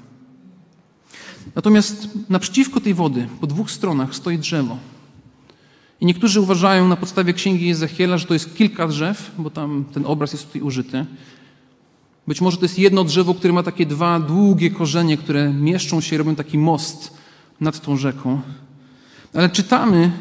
Natomiast 1.55 2.09
naprzeciwko 2.29 2.81
tej 2.81 2.95
wody, 2.95 3.29
po 3.41 3.47
dwóch 3.47 3.71
stronach, 3.71 4.15
stoi 4.15 4.39
drzewo. 4.39 4.79
I 6.01 6.07
niektórzy 6.07 6.41
uważają 6.41 6.89
na 6.89 6.97
podstawie 6.97 7.33
księgi 7.33 7.71
Ezechiela, 7.71 8.19
że 8.19 8.27
to 8.27 8.35
jest 8.35 8.57
kilka 8.57 8.89
drzew, 8.89 9.31
bo 9.39 9.51
tam 9.51 9.85
ten 9.95 10.07
obraz 10.07 10.33
jest 10.33 10.47
tutaj 10.47 10.63
użyty. 10.63 11.07
Być 12.27 12.41
może 12.41 12.57
to 12.57 12.65
jest 12.65 12.79
jedno 12.79 13.05
drzewo, 13.05 13.35
które 13.35 13.53
ma 13.53 13.63
takie 13.63 13.87
dwa 13.87 14.21
długie 14.21 14.71
korzenie, 14.71 15.17
które 15.17 15.53
mieszczą 15.53 16.01
się 16.01 16.17
i 16.17 16.19
robią 16.19 16.35
taki 16.35 16.59
most 16.59 17.17
nad 17.61 17.81
tą 17.81 17.97
rzeką. 17.97 18.41
Ale 19.35 19.49
czytamy, 19.51 20.13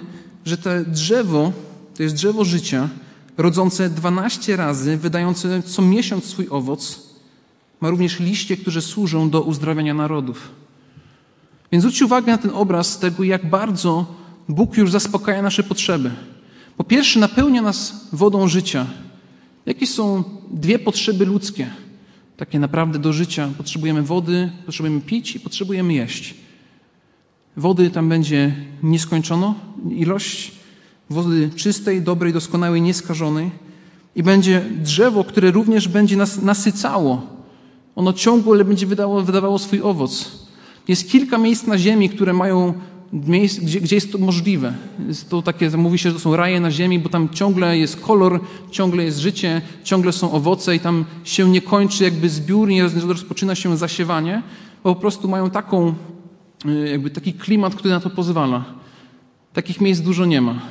że 0.46 0.58
to 0.58 0.70
drzewo 0.88 1.52
to 1.98 2.04
jest 2.04 2.16
drzewo 2.16 2.46
życia, 2.46 2.90
rodzące 3.38 3.90
12 3.90 4.56
razy, 4.56 4.98
wydające 4.98 5.64
co 5.64 5.82
miesiąc 5.82 6.26
swój 6.26 6.48
owoc. 6.50 7.10
Ma 7.82 7.90
również 7.90 8.20
liście, 8.20 8.58
które 8.58 8.82
służą 8.82 9.30
do 9.30 9.42
uzdrawiania 9.42 9.94
narodów. 9.94 10.52
Więc 11.72 11.82
zwróćcie 11.82 12.06
uwagę 12.06 12.32
na 12.32 12.38
ten 12.38 12.52
obraz 12.54 13.00
tego, 13.00 13.24
jak 13.24 13.50
bardzo 13.50 14.06
Bóg 14.50 14.78
już 14.78 14.92
zaspokaja 14.92 15.42
nasze 15.42 15.64
potrzeby. 15.64 16.12
Po 16.78 16.84
pierwsze, 16.84 17.20
napełnia 17.20 17.62
nas 17.62 18.08
wodą 18.14 18.48
życia. 18.48 18.86
Jakie 19.66 19.88
są 19.88 20.24
dwie 20.52 20.80
potrzeby 20.80 21.26
ludzkie? 21.26 21.70
Takie 22.38 22.60
naprawdę 22.60 23.00
do 23.00 23.14
życia. 23.14 23.50
Potrzebujemy 23.58 24.04
wody, 24.04 24.52
potrzebujemy 24.66 25.02
pić 25.02 25.36
i 25.36 25.40
potrzebujemy 25.40 25.94
jeść. 25.94 26.36
Wody 27.58 27.90
tam 27.90 28.10
będzie 28.10 28.56
nieskończono 28.84 29.56
ilość, 29.92 30.52
wody 31.10 31.50
czystej, 31.56 32.02
dobrej, 32.02 32.34
doskonałej, 32.34 32.82
nieskażonej. 32.82 33.52
I 34.16 34.24
będzie 34.24 34.62
drzewo, 34.84 35.24
które 35.24 35.52
również 35.52 35.88
będzie 35.88 36.18
nas 36.18 36.42
nasycało. 36.42 37.22
Ono 37.96 38.14
ciągle 38.14 38.66
będzie 38.66 38.88
wydało, 38.88 39.22
wydawało 39.22 39.60
swój 39.60 39.82
owoc. 39.82 40.32
Jest 40.88 41.10
kilka 41.10 41.38
miejsc 41.38 41.68
na 41.68 41.78
ziemi, 41.78 42.10
które 42.10 42.34
mają 42.34 42.74
gdzie, 43.62 43.82
gdzie 43.82 43.96
jest 43.96 44.12
to 44.12 44.18
możliwe. 44.18 44.74
Jest 45.08 45.30
to 45.30 45.42
takie, 45.42 45.70
mówi 45.70 45.98
się, 45.98 46.10
że 46.10 46.16
to 46.16 46.22
są 46.22 46.36
raje 46.36 46.60
na 46.60 46.72
ziemi, 46.72 47.00
bo 47.00 47.10
tam 47.10 47.30
ciągle 47.30 47.78
jest 47.78 48.02
kolor, 48.02 48.40
ciągle 48.72 49.04
jest 49.04 49.20
życie, 49.20 49.62
ciągle 49.84 50.12
są 50.12 50.32
owoce 50.32 50.76
i 50.76 50.80
tam 50.80 51.06
się 51.24 51.50
nie 51.50 51.62
kończy 51.62 52.04
jakby 52.04 52.30
zbiór, 52.30 52.68
nie 52.68 52.84
rozpoczyna 53.08 53.56
się 53.56 53.78
zasiewanie, 53.78 54.44
bo 54.84 54.96
po 54.96 55.02
prostu 55.02 55.28
mają 55.28 55.50
taką 55.50 55.96
Y, 56.66 56.90
jakby 56.90 57.10
taki 57.10 57.34
klimat, 57.34 57.76
który 57.76 57.94
na 57.94 58.00
to 58.00 58.10
pozwala. 58.10 58.66
Takich 59.54 59.82
miejsc 59.82 60.02
dużo 60.02 60.26
nie 60.26 60.42
ma. 60.42 60.62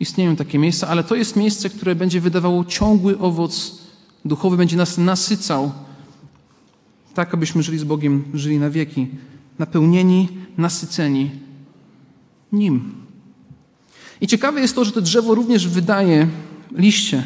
Istnieją 0.00 0.36
takie 0.36 0.58
miejsca, 0.58 0.88
ale 0.88 1.04
to 1.04 1.14
jest 1.14 1.36
miejsce, 1.36 1.70
które 1.70 1.94
będzie 1.94 2.20
wydawało 2.20 2.64
ciągły 2.64 3.18
owoc 3.18 3.78
duchowy, 4.24 4.56
będzie 4.56 4.76
nas 4.76 4.98
nasycał, 4.98 5.72
tak 7.14 7.34
abyśmy 7.34 7.62
żyli 7.62 7.78
z 7.78 7.84
Bogiem, 7.84 8.24
żyli 8.34 8.58
na 8.58 8.70
wieki, 8.70 9.06
napełnieni, 9.58 10.28
nasyceni 10.58 11.30
Nim. 12.52 12.92
I 14.20 14.26
ciekawe 14.26 14.60
jest 14.60 14.74
to, 14.74 14.84
że 14.84 14.92
to 14.92 15.00
drzewo 15.00 15.34
również 15.34 15.68
wydaje 15.68 16.28
liście. 16.72 17.24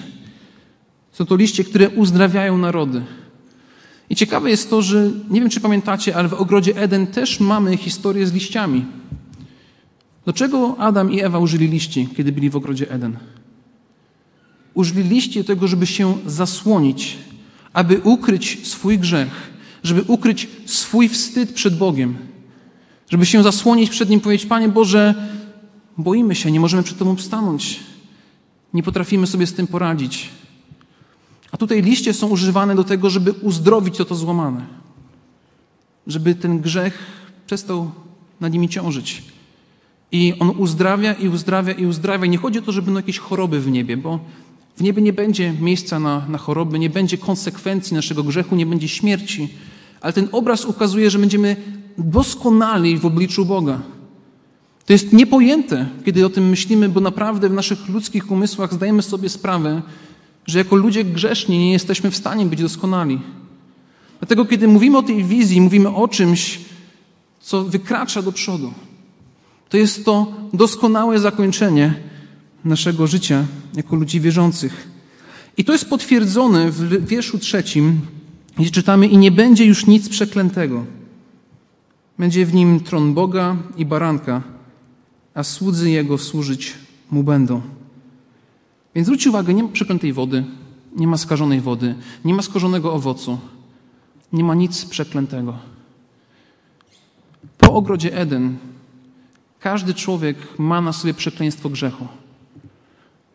Są 1.12 1.26
to 1.26 1.36
liście, 1.36 1.64
które 1.64 1.90
uzdrawiają 1.90 2.58
narody. 2.58 3.02
I 4.10 4.16
ciekawe 4.16 4.50
jest 4.50 4.70
to, 4.70 4.82
że 4.82 5.10
nie 5.30 5.40
wiem, 5.40 5.50
czy 5.50 5.60
pamiętacie, 5.60 6.16
ale 6.16 6.28
w 6.28 6.34
ogrodzie 6.34 6.76
Eden 6.76 7.06
też 7.06 7.40
mamy 7.40 7.76
historię 7.76 8.26
z 8.26 8.32
liściami. 8.32 8.84
Do 10.26 10.32
czego 10.32 10.76
Adam 10.78 11.12
i 11.12 11.20
Ewa 11.20 11.38
użyli 11.38 11.68
liści, 11.68 12.08
kiedy 12.16 12.32
byli 12.32 12.50
w 12.50 12.56
ogrodzie 12.56 12.90
Eden? 12.90 13.16
Użyli 14.74 15.08
liści 15.08 15.38
do 15.38 15.44
tego, 15.44 15.68
żeby 15.68 15.86
się 15.86 16.18
zasłonić, 16.26 17.18
aby 17.72 18.00
ukryć 18.04 18.68
swój 18.68 18.98
grzech, 18.98 19.52
żeby 19.82 20.02
ukryć 20.02 20.48
swój 20.66 21.08
wstyd 21.08 21.52
przed 21.52 21.78
Bogiem, 21.78 22.16
żeby 23.10 23.26
się 23.26 23.42
zasłonić 23.42 23.90
przed 23.90 24.10
Nim, 24.10 24.20
powiedzieć: 24.20 24.46
Panie 24.46 24.68
Boże, 24.68 25.14
boimy 25.98 26.34
się, 26.34 26.50
nie 26.50 26.60
możemy 26.60 26.82
przed 26.82 26.98
Tobą 26.98 27.16
stanąć, 27.18 27.80
nie 28.74 28.82
potrafimy 28.82 29.26
sobie 29.26 29.46
z 29.46 29.54
tym 29.54 29.66
poradzić. 29.66 30.28
A 31.52 31.56
tutaj 31.56 31.82
liście 31.82 32.14
są 32.14 32.28
używane 32.28 32.74
do 32.74 32.84
tego, 32.84 33.10
żeby 33.10 33.32
uzdrowić 33.32 33.96
to, 33.96 34.04
to 34.04 34.14
złamane. 34.14 34.66
Żeby 36.06 36.34
ten 36.34 36.60
grzech 36.60 36.98
przestał 37.46 37.90
nad 38.40 38.52
nimi 38.52 38.68
ciążyć. 38.68 39.33
I 40.14 40.34
on 40.40 40.50
uzdrawia 40.58 41.12
i 41.12 41.28
uzdrawia 41.28 41.72
i 41.72 41.86
uzdrawia. 41.86 42.26
Nie 42.26 42.38
chodzi 42.38 42.58
o 42.58 42.62
to, 42.62 42.72
że 42.72 42.82
będą 42.82 43.00
jakieś 43.00 43.18
choroby 43.18 43.60
w 43.60 43.70
niebie, 43.70 43.96
bo 43.96 44.20
w 44.76 44.82
niebie 44.82 45.02
nie 45.02 45.12
będzie 45.12 45.52
miejsca 45.60 46.00
na, 46.00 46.26
na 46.28 46.38
choroby, 46.38 46.78
nie 46.78 46.90
będzie 46.90 47.18
konsekwencji 47.18 47.96
naszego 47.96 48.22
grzechu, 48.22 48.56
nie 48.56 48.66
będzie 48.66 48.88
śmierci. 48.88 49.48
Ale 50.00 50.12
ten 50.12 50.28
obraz 50.32 50.64
ukazuje, 50.64 51.10
że 51.10 51.18
będziemy 51.18 51.56
doskonali 51.98 52.98
w 52.98 53.06
obliczu 53.06 53.44
Boga. 53.44 53.80
To 54.86 54.92
jest 54.92 55.12
niepojęte, 55.12 55.86
kiedy 56.04 56.26
o 56.26 56.30
tym 56.30 56.48
myślimy, 56.48 56.88
bo 56.88 57.00
naprawdę 57.00 57.48
w 57.48 57.52
naszych 57.52 57.88
ludzkich 57.88 58.30
umysłach 58.30 58.74
zdajemy 58.74 59.02
sobie 59.02 59.28
sprawę, 59.28 59.82
że 60.46 60.58
jako 60.58 60.76
ludzie 60.76 61.04
grzeszni 61.04 61.58
nie 61.58 61.72
jesteśmy 61.72 62.10
w 62.10 62.16
stanie 62.16 62.46
być 62.46 62.60
doskonali. 62.60 63.20
Dlatego, 64.18 64.44
kiedy 64.44 64.68
mówimy 64.68 64.98
o 64.98 65.02
tej 65.02 65.24
wizji, 65.24 65.60
mówimy 65.60 65.94
o 65.94 66.08
czymś, 66.08 66.60
co 67.40 67.64
wykracza 67.64 68.22
do 68.22 68.32
przodu, 68.32 68.72
to 69.68 69.76
jest 69.76 70.04
to 70.04 70.32
doskonałe 70.52 71.18
zakończenie 71.18 71.94
naszego 72.64 73.06
życia 73.06 73.44
jako 73.76 73.96
ludzi 73.96 74.20
wierzących. 74.20 74.88
I 75.56 75.64
to 75.64 75.72
jest 75.72 75.88
potwierdzone 75.88 76.70
w 76.70 77.06
wierszu 77.06 77.38
trzecim, 77.38 78.00
gdzie 78.58 78.70
czytamy: 78.70 79.06
I 79.06 79.18
nie 79.18 79.30
będzie 79.30 79.64
już 79.64 79.86
nic 79.86 80.08
przeklętego. 80.08 80.84
Będzie 82.18 82.46
w 82.46 82.54
nim 82.54 82.80
tron 82.80 83.14
Boga 83.14 83.56
i 83.76 83.86
baranka, 83.86 84.42
a 85.34 85.42
słudzy 85.42 85.90
jego 85.90 86.18
służyć 86.18 86.74
mu 87.10 87.22
będą. 87.22 87.60
Więc 88.94 89.06
zwróćcie 89.06 89.30
uwagę, 89.30 89.54
nie 89.54 89.62
ma 89.62 89.68
przeklętej 89.68 90.12
wody, 90.12 90.44
nie 90.96 91.06
ma 91.06 91.16
skażonej 91.16 91.60
wody, 91.60 91.94
nie 92.24 92.34
ma 92.34 92.42
skażonego 92.42 92.92
owocu, 92.92 93.38
nie 94.32 94.44
ma 94.44 94.54
nic 94.54 94.84
przeklętego. 94.84 95.58
Po 97.58 97.72
ogrodzie 97.72 98.16
Eden 98.16 98.56
każdy 99.64 99.94
człowiek 99.94 100.36
ma 100.58 100.80
na 100.80 100.92
sobie 100.92 101.14
przekleństwo 101.14 101.70
grzechu. 101.70 102.08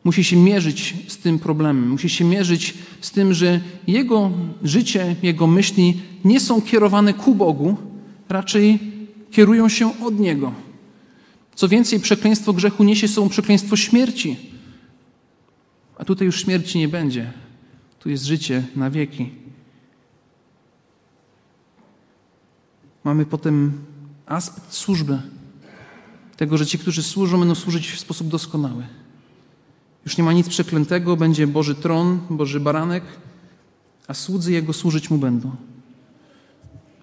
Musi 0.03 0.24
się 0.24 0.36
mierzyć 0.36 0.95
z 1.07 1.17
tym 1.17 1.39
problemem, 1.39 1.89
musi 1.89 2.09
się 2.09 2.25
mierzyć 2.25 2.74
z 3.01 3.12
tym, 3.12 3.33
że 3.33 3.59
jego 3.88 4.31
życie, 4.63 5.15
jego 5.24 5.48
myśli 5.48 6.01
nie 6.25 6.39
są 6.39 6.62
kierowane 6.62 7.13
ku 7.13 7.36
Bogu, 7.36 7.77
raczej 8.29 8.79
kierują 9.31 9.69
się 9.69 10.01
od 10.01 10.19
Niego. 10.19 10.53
Co 11.55 11.67
więcej, 11.67 12.00
przekleństwo 12.00 12.53
grzechu 12.53 12.83
niesie 12.83 13.07
sobą 13.07 13.29
przekleństwo 13.29 13.75
śmierci. 13.75 14.38
A 15.98 16.05
tutaj 16.05 16.25
już 16.25 16.41
śmierci 16.41 16.79
nie 16.79 16.88
będzie. 16.88 17.33
Tu 18.00 18.09
jest 18.09 18.24
życie 18.24 18.63
na 18.75 18.89
wieki. 18.89 19.29
Mamy 23.03 23.25
potem 23.25 23.74
aspekt 24.25 24.74
służby. 24.74 25.21
Tego, 26.39 26.58
że 26.58 26.65
ci, 26.65 26.79
którzy 26.79 27.03
służą, 27.03 27.39
będą 27.39 27.55
służyć 27.55 27.91
w 27.91 28.00
sposób 28.00 28.27
doskonały. 28.27 28.88
Już 30.05 30.17
nie 30.17 30.24
ma 30.24 30.34
nic 30.34 30.50
przeklętego, 30.50 31.17
będzie 31.17 31.48
Boży 31.48 31.75
tron, 31.75 32.19
Boży 32.29 32.60
baranek, 32.60 33.03
a 34.08 34.13
słudzy 34.13 34.51
Jego 34.51 34.74
służyć 34.74 35.10
Mu 35.10 35.17
będą. 35.17 35.51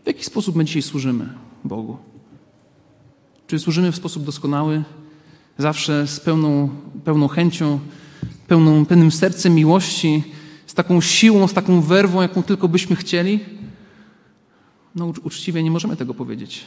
W 0.04 0.06
jaki 0.06 0.24
sposób 0.24 0.56
my 0.56 0.64
dzisiaj 0.64 0.82
służymy 0.82 1.28
Bogu? 1.64 1.96
Czy 3.46 3.58
służymy 3.58 3.92
w 3.92 3.96
sposób 3.96 4.24
doskonały, 4.24 4.84
zawsze 5.58 6.06
z 6.06 6.20
pełną, 6.20 6.68
pełną 7.04 7.28
chęcią, 7.28 7.80
pełną, 8.46 8.86
pełnym 8.86 9.10
sercem 9.10 9.54
miłości, 9.54 10.24
z 10.66 10.74
taką 10.74 11.00
siłą, 11.00 11.48
z 11.48 11.52
taką 11.52 11.80
werwą, 11.80 12.22
jaką 12.22 12.42
tylko 12.42 12.68
byśmy 12.68 12.96
chcieli? 12.96 13.40
No 14.94 15.12
uczciwie 15.22 15.62
nie 15.62 15.70
możemy 15.70 15.96
tego 15.96 16.14
powiedzieć. 16.14 16.64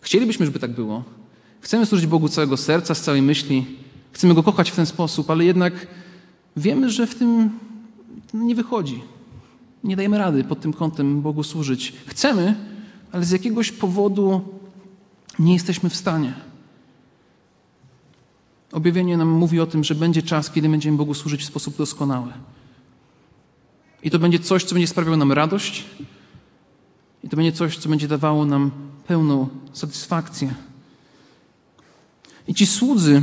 Chcielibyśmy, 0.00 0.46
żeby 0.46 0.58
tak 0.58 0.74
było. 0.74 1.04
Chcemy 1.66 1.86
służyć 1.86 2.06
Bogu 2.06 2.28
całego 2.28 2.56
serca, 2.56 2.94
z 2.94 3.00
całej 3.00 3.22
myśli. 3.22 3.66
Chcemy 4.12 4.34
Go 4.34 4.42
kochać 4.42 4.70
w 4.70 4.76
ten 4.76 4.86
sposób, 4.86 5.30
ale 5.30 5.44
jednak 5.44 5.86
wiemy, 6.56 6.90
że 6.90 7.06
w 7.06 7.14
tym 7.14 7.50
nie 8.34 8.54
wychodzi. 8.54 9.02
Nie 9.84 9.96
dajemy 9.96 10.18
rady 10.18 10.44
pod 10.44 10.60
tym 10.60 10.72
kątem 10.72 11.22
Bogu 11.22 11.42
służyć. 11.42 11.92
Chcemy, 12.06 12.56
ale 13.12 13.24
z 13.24 13.30
jakiegoś 13.30 13.72
powodu 13.72 14.40
nie 15.38 15.52
jesteśmy 15.52 15.90
w 15.90 15.96
stanie. 15.96 16.34
Objawienie 18.72 19.16
nam 19.16 19.28
mówi 19.28 19.60
o 19.60 19.66
tym, 19.66 19.84
że 19.84 19.94
będzie 19.94 20.22
czas, 20.22 20.50
kiedy 20.50 20.68
będziemy 20.68 20.96
Bogu 20.96 21.14
służyć 21.14 21.42
w 21.42 21.46
sposób 21.46 21.76
doskonały. 21.76 22.32
I 24.02 24.10
to 24.10 24.18
będzie 24.18 24.38
coś, 24.38 24.64
co 24.64 24.74
będzie 24.74 24.88
sprawiało 24.88 25.16
nam 25.16 25.32
radość, 25.32 25.84
i 27.24 27.28
to 27.28 27.36
będzie 27.36 27.52
coś, 27.52 27.78
co 27.78 27.88
będzie 27.88 28.08
dawało 28.08 28.46
nam 28.46 28.70
pełną 29.06 29.48
satysfakcję. 29.72 30.54
I 32.48 32.54
ci 32.54 32.66
słudzy, 32.66 33.22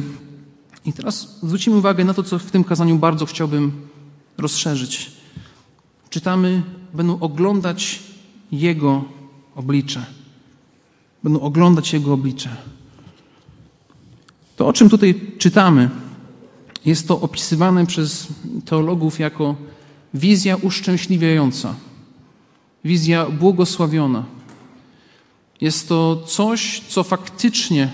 i 0.85 0.93
teraz 0.93 1.39
zwrócimy 1.43 1.75
uwagę 1.75 2.05
na 2.05 2.13
to, 2.13 2.23
co 2.23 2.39
w 2.39 2.51
tym 2.51 2.63
kazaniu 2.63 2.95
bardzo 2.95 3.25
chciałbym 3.25 3.71
rozszerzyć. 4.37 5.11
Czytamy, 6.09 6.63
będą 6.93 7.19
oglądać 7.19 7.99
Jego 8.51 9.03
oblicze. 9.55 10.05
Będą 11.23 11.39
oglądać 11.39 11.93
Jego 11.93 12.13
oblicze. 12.13 12.49
To, 14.55 14.67
o 14.67 14.73
czym 14.73 14.89
tutaj 14.89 15.21
czytamy, 15.37 15.89
jest 16.85 17.07
to 17.07 17.21
opisywane 17.21 17.85
przez 17.85 18.27
teologów 18.65 19.19
jako 19.19 19.55
wizja 20.13 20.55
uszczęśliwiająca, 20.55 21.75
wizja 22.85 23.25
błogosławiona. 23.25 24.25
Jest 25.61 25.89
to 25.89 26.23
coś, 26.27 26.81
co 26.87 27.03
faktycznie 27.03 27.91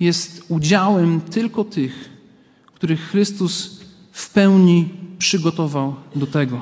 jest 0.00 0.44
udziałem 0.48 1.20
tylko 1.20 1.64
tych, 1.64 2.08
których 2.74 3.00
Chrystus 3.00 3.80
w 4.12 4.30
pełni 4.30 4.88
przygotował 5.18 5.94
do 6.16 6.26
tego. 6.26 6.60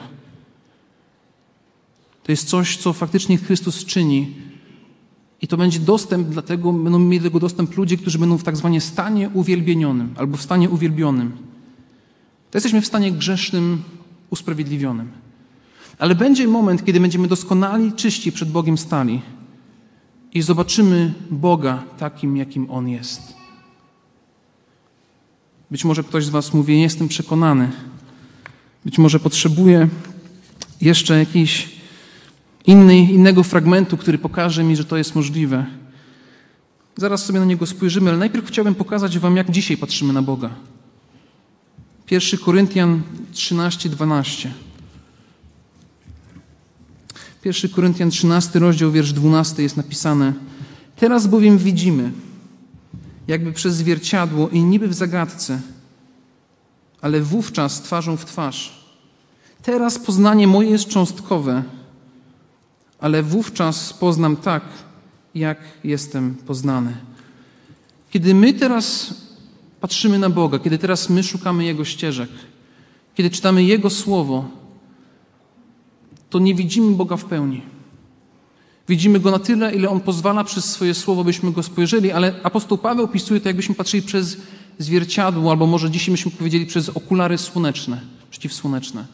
To 2.23 2.33
jest 2.33 2.49
coś, 2.49 2.77
co 2.77 2.93
faktycznie 2.93 3.39
Chrystus 3.39 3.85
czyni. 3.85 4.35
I 5.43 5.49
to 5.49 5.57
będzie 5.57 5.81
dostęp, 5.81 6.29
dlatego 6.29 6.73
będą 6.73 6.99
mieli 6.99 7.25
tego 7.25 7.41
dostęp 7.41 7.77
ludzie, 7.77 7.97
którzy 7.97 8.19
będą 8.19 8.39
w 8.39 8.43
tak 8.43 8.57
zwanym 8.57 8.81
stanie 8.81 9.31
uwielbienionym 9.35 10.15
albo 10.17 10.37
w 10.37 10.43
stanie 10.43 10.71
uwielbionym. 10.71 11.33
To 12.51 12.59
jesteśmy 12.59 12.81
w 12.81 12.87
stanie 12.87 13.13
grzesznym, 13.13 13.83
usprawiedliwionym. 14.31 15.11
Ale 15.99 16.15
będzie 16.15 16.49
moment, 16.49 16.85
kiedy 16.85 17.01
będziemy 17.01 17.29
doskonali, 17.29 17.93
czyści 17.93 18.33
przed 18.33 18.51
Bogiem 18.51 18.79
stali 18.79 19.23
i 20.35 20.43
zobaczymy 20.43 21.15
Boga 21.31 21.83
takim, 21.99 22.37
jakim 22.37 22.71
On 22.71 22.89
jest. 22.89 23.35
Być 25.71 25.85
może 25.85 26.05
ktoś 26.05 26.25
z 26.25 26.29
Was 26.29 26.55
mówi, 26.55 26.77
nie 26.77 26.83
jestem 26.83 27.09
przekonany. 27.09 27.71
Być 28.85 28.99
może 28.99 29.21
potrzebuję 29.21 29.89
jeszcze 30.81 31.19
jakiejś 31.19 31.69
innego 32.67 33.43
fragmentu, 33.43 33.97
który 33.97 34.19
pokaże 34.19 34.65
mi, 34.65 34.77
że 34.77 34.85
to 34.85 34.97
jest 34.97 35.15
możliwe. 35.15 35.67
Zaraz 36.97 37.25
sobie 37.25 37.41
na 37.41 37.45
niego 37.45 37.67
spojrzymy, 37.67 38.11
ale 38.11 38.19
najpierw 38.19 38.47
chciałbym 38.47 38.75
pokazać 38.75 39.19
Wam, 39.19 39.37
jak 39.37 39.51
dzisiaj 39.51 39.77
patrzymy 39.77 40.13
na 40.13 40.23
Boga. 40.23 40.51
1 42.11 42.41
Koryntian 42.41 43.03
13, 43.33 43.89
12. 43.89 44.53
1 47.45 47.71
Koryntian 47.71 48.11
13, 48.11 48.59
rozdział, 48.59 48.91
wiersz 48.93 49.13
12 49.13 49.63
jest 49.63 49.77
napisane 49.77 50.33
Teraz 50.97 51.27
bowiem 51.27 51.59
widzimy, 51.59 52.13
jakby 53.29 53.53
przez 53.53 53.75
zwierciadło 53.75 54.49
i 54.49 54.63
niby 54.63 54.89
w 54.89 54.95
zagadce, 54.95 55.61
ale 57.01 57.21
wówczas 57.21 57.83
twarzą 57.83 58.17
w 58.17 58.25
twarz. 58.25 58.87
Teraz 59.63 59.99
poznanie 59.99 60.47
moje 60.47 60.71
jest 60.71 60.89
cząstkowe, 60.89 61.63
ale 62.99 63.23
wówczas 63.23 63.93
poznam 63.93 64.37
tak, 64.37 64.63
jak 65.35 65.59
jestem 65.85 66.35
poznany. 66.35 66.97
Kiedy 68.11 68.35
my 68.35 68.55
teraz 68.55 69.15
patrzymy 69.81 70.19
na 70.19 70.31
Boga, 70.31 70.59
kiedy 70.59 70.79
teraz 70.79 71.11
my 71.11 71.23
szukamy 71.23 71.65
Jego 71.65 71.85
ścieżek, 71.85 72.31
kiedy 73.15 73.31
czytamy 73.31 73.65
Jego 73.65 73.91
słowo, 73.91 74.62
to 76.33 76.39
nie 76.39 76.55
widzimy 76.55 76.97
Boga 76.97 77.17
w 77.17 77.25
pełni. 77.25 77.63
Widzimy 78.89 79.21
Go 79.21 79.31
na 79.31 79.39
tyle, 79.39 79.75
ile 79.75 79.91
On 79.91 80.01
pozwala 80.01 80.45
przez 80.45 80.65
swoje 80.65 80.95
słowo, 80.95 81.25
byśmy 81.25 81.53
Go 81.53 81.63
spojrzeli, 81.63 82.13
ale 82.13 82.35
apostoł 82.43 82.79
Paweł 82.79 83.05
opisuje 83.05 83.41
to, 83.41 83.49
jakbyśmy 83.49 83.75
patrzyli 83.75 84.03
przez 84.03 84.37
zwierciadło, 84.79 85.51
albo 85.51 85.67
może 85.67 85.91
dzisiaj 85.91 86.13
byśmy 86.13 86.31
powiedzieli 86.31 86.67
przez 86.67 86.89
okulary 86.89 87.39
słoneczne, 87.39 88.01
przeciwsłoneczne. 88.31 89.07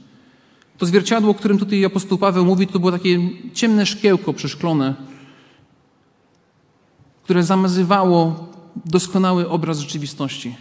To 0.79 0.87
zwierciadło, 0.87 1.31
o 1.31 1.35
którym 1.35 1.59
tutaj 1.59 1.85
apostoł 1.85 2.19
Paweł 2.19 2.45
mówi, 2.45 2.67
to 2.67 2.79
było 2.79 2.93
takie 2.93 3.31
ciemne 3.55 3.87
szkiełko 3.87 4.33
przeszklone, 4.33 4.95
które 7.23 7.43
zamazywało 7.43 8.49
doskonały 8.87 9.49
obraz 9.49 9.79
rzeczywistości. 9.79 10.57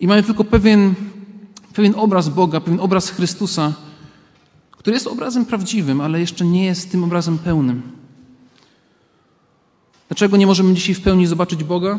I 0.00 0.06
mamy 0.06 0.22
tylko 0.22 0.44
pewien, 0.44 0.94
pewien 1.74 1.94
obraz 1.96 2.28
Boga, 2.28 2.60
pewien 2.60 2.80
obraz 2.80 3.10
Chrystusa, 3.10 3.72
który 4.82 4.94
jest 4.94 5.06
obrazem 5.06 5.46
prawdziwym, 5.46 6.00
ale 6.00 6.20
jeszcze 6.20 6.44
nie 6.44 6.64
jest 6.64 6.90
tym 6.90 7.04
obrazem 7.04 7.38
pełnym. 7.38 7.82
Dlaczego 10.08 10.36
nie 10.36 10.46
możemy 10.46 10.74
dzisiaj 10.74 10.94
w 10.94 11.00
pełni 11.00 11.26
zobaczyć 11.26 11.64
Boga? 11.64 11.98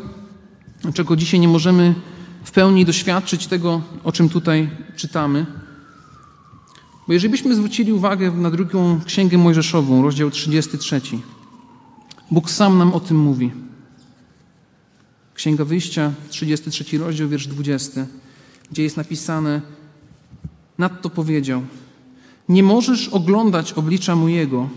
Dlaczego 0.81 1.15
dzisiaj 1.15 1.39
nie 1.39 1.47
możemy 1.47 1.95
w 2.43 2.51
pełni 2.51 2.85
doświadczyć 2.85 3.47
tego, 3.47 3.81
o 4.03 4.11
czym 4.11 4.29
tutaj 4.29 4.69
czytamy? 4.95 5.45
Bo 7.07 7.13
jeżeli 7.13 7.31
byśmy 7.31 7.55
zwrócili 7.55 7.93
uwagę 7.93 8.31
na 8.31 8.51
drugą 8.51 8.99
księgę 9.05 9.37
Mojżeszową, 9.37 10.01
rozdział 10.01 10.31
33, 10.31 11.01
Bóg 12.31 12.49
sam 12.49 12.77
nam 12.77 12.93
o 12.93 12.99
tym 12.99 13.17
mówi. 13.17 13.51
Księga 15.33 15.65
Wyjścia, 15.65 16.13
33 16.29 16.97
rozdział, 16.97 17.29
wiersz 17.29 17.47
20, 17.47 18.05
gdzie 18.71 18.83
jest 18.83 18.97
napisane: 18.97 19.61
Nadto 20.77 21.09
powiedział: 21.09 21.63
Nie 22.49 22.63
możesz 22.63 23.07
oglądać 23.07 23.73
oblicza 23.73 24.15
mojego, 24.15 24.69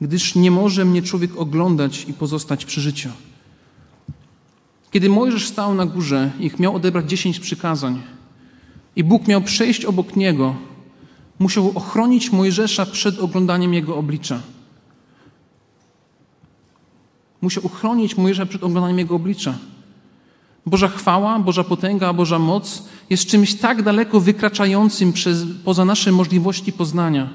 gdyż 0.00 0.34
nie 0.34 0.50
może 0.50 0.84
mnie 0.84 1.02
człowiek 1.02 1.36
oglądać 1.36 2.04
i 2.08 2.12
pozostać 2.12 2.64
przy 2.64 2.80
życiu. 2.80 3.08
Kiedy 4.90 5.08
Mojżesz 5.08 5.48
stał 5.48 5.74
na 5.74 5.86
górze 5.86 6.30
i 6.40 6.50
miał 6.58 6.76
odebrać 6.76 7.10
dziesięć 7.10 7.40
przykazań, 7.40 8.02
i 8.96 9.04
Bóg 9.04 9.28
miał 9.28 9.42
przejść 9.42 9.84
obok 9.84 10.16
niego, 10.16 10.54
musiał 11.38 11.72
ochronić 11.74 12.32
Mojżesza 12.32 12.86
przed 12.86 13.18
oglądaniem 13.18 13.74
jego 13.74 13.96
oblicza. 13.96 14.40
Musiał 17.40 17.66
uchronić 17.66 18.16
Mojżesza 18.16 18.46
przed 18.46 18.62
oglądaniem 18.62 18.98
jego 18.98 19.14
oblicza. 19.14 19.58
Boża 20.66 20.88
chwała, 20.88 21.38
Boża 21.38 21.64
potęga, 21.64 22.12
Boża 22.12 22.38
moc 22.38 22.82
jest 23.10 23.26
czymś 23.26 23.54
tak 23.54 23.82
daleko 23.82 24.20
wykraczającym 24.20 25.12
przez, 25.12 25.44
poza 25.64 25.84
nasze 25.84 26.12
możliwości 26.12 26.72
poznania. 26.72 27.30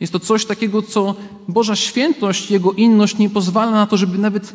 Jest 0.00 0.12
to 0.12 0.20
coś 0.20 0.46
takiego, 0.46 0.82
co 0.82 1.14
Boża 1.48 1.76
świętość, 1.76 2.50
Jego 2.50 2.72
inność 2.72 3.18
nie 3.18 3.30
pozwala 3.30 3.70
na 3.70 3.86
to, 3.86 3.96
żeby 3.96 4.18
nawet 4.18 4.52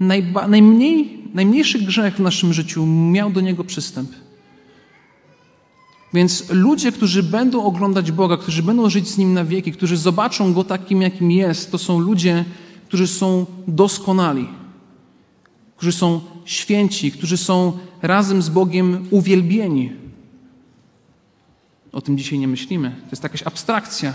najba, 0.00 0.48
najmniej, 0.48 1.24
najmniejszy 1.34 1.78
grzech 1.78 2.16
w 2.16 2.20
naszym 2.20 2.52
życiu 2.52 2.86
miał 2.86 3.30
do 3.30 3.40
Niego 3.40 3.64
przystęp. 3.64 4.10
Więc 6.14 6.50
ludzie, 6.50 6.92
którzy 6.92 7.22
będą 7.22 7.64
oglądać 7.64 8.12
Boga, 8.12 8.36
którzy 8.36 8.62
będą 8.62 8.90
żyć 8.90 9.08
z 9.08 9.18
Nim 9.18 9.34
na 9.34 9.44
wieki, 9.44 9.72
którzy 9.72 9.96
zobaczą 9.96 10.52
Go 10.52 10.64
takim, 10.64 11.02
jakim 11.02 11.30
jest, 11.30 11.72
to 11.72 11.78
są 11.78 11.98
ludzie, 11.98 12.44
którzy 12.88 13.06
są 13.06 13.46
doskonali, 13.66 14.48
którzy 15.76 15.92
są 15.92 16.20
święci, 16.48 17.12
którzy 17.12 17.36
są 17.36 17.78
razem 18.02 18.42
z 18.42 18.48
Bogiem 18.48 19.06
uwielbieni. 19.10 19.92
O 21.92 22.00
tym 22.00 22.18
dzisiaj 22.18 22.38
nie 22.38 22.48
myślimy. 22.48 22.90
To 22.90 23.10
jest 23.10 23.22
jakaś 23.22 23.42
abstrakcja. 23.42 24.12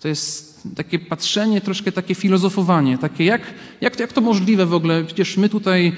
To 0.00 0.08
jest 0.08 0.62
takie 0.76 0.98
patrzenie, 0.98 1.60
troszkę 1.60 1.92
takie 1.92 2.14
filozofowanie. 2.14 2.98
Takie 2.98 3.24
jak, 3.24 3.42
jak, 3.80 4.00
jak 4.00 4.12
to 4.12 4.20
możliwe 4.20 4.66
w 4.66 4.74
ogóle? 4.74 5.04
Przecież 5.04 5.36
my 5.36 5.48
tutaj 5.48 5.92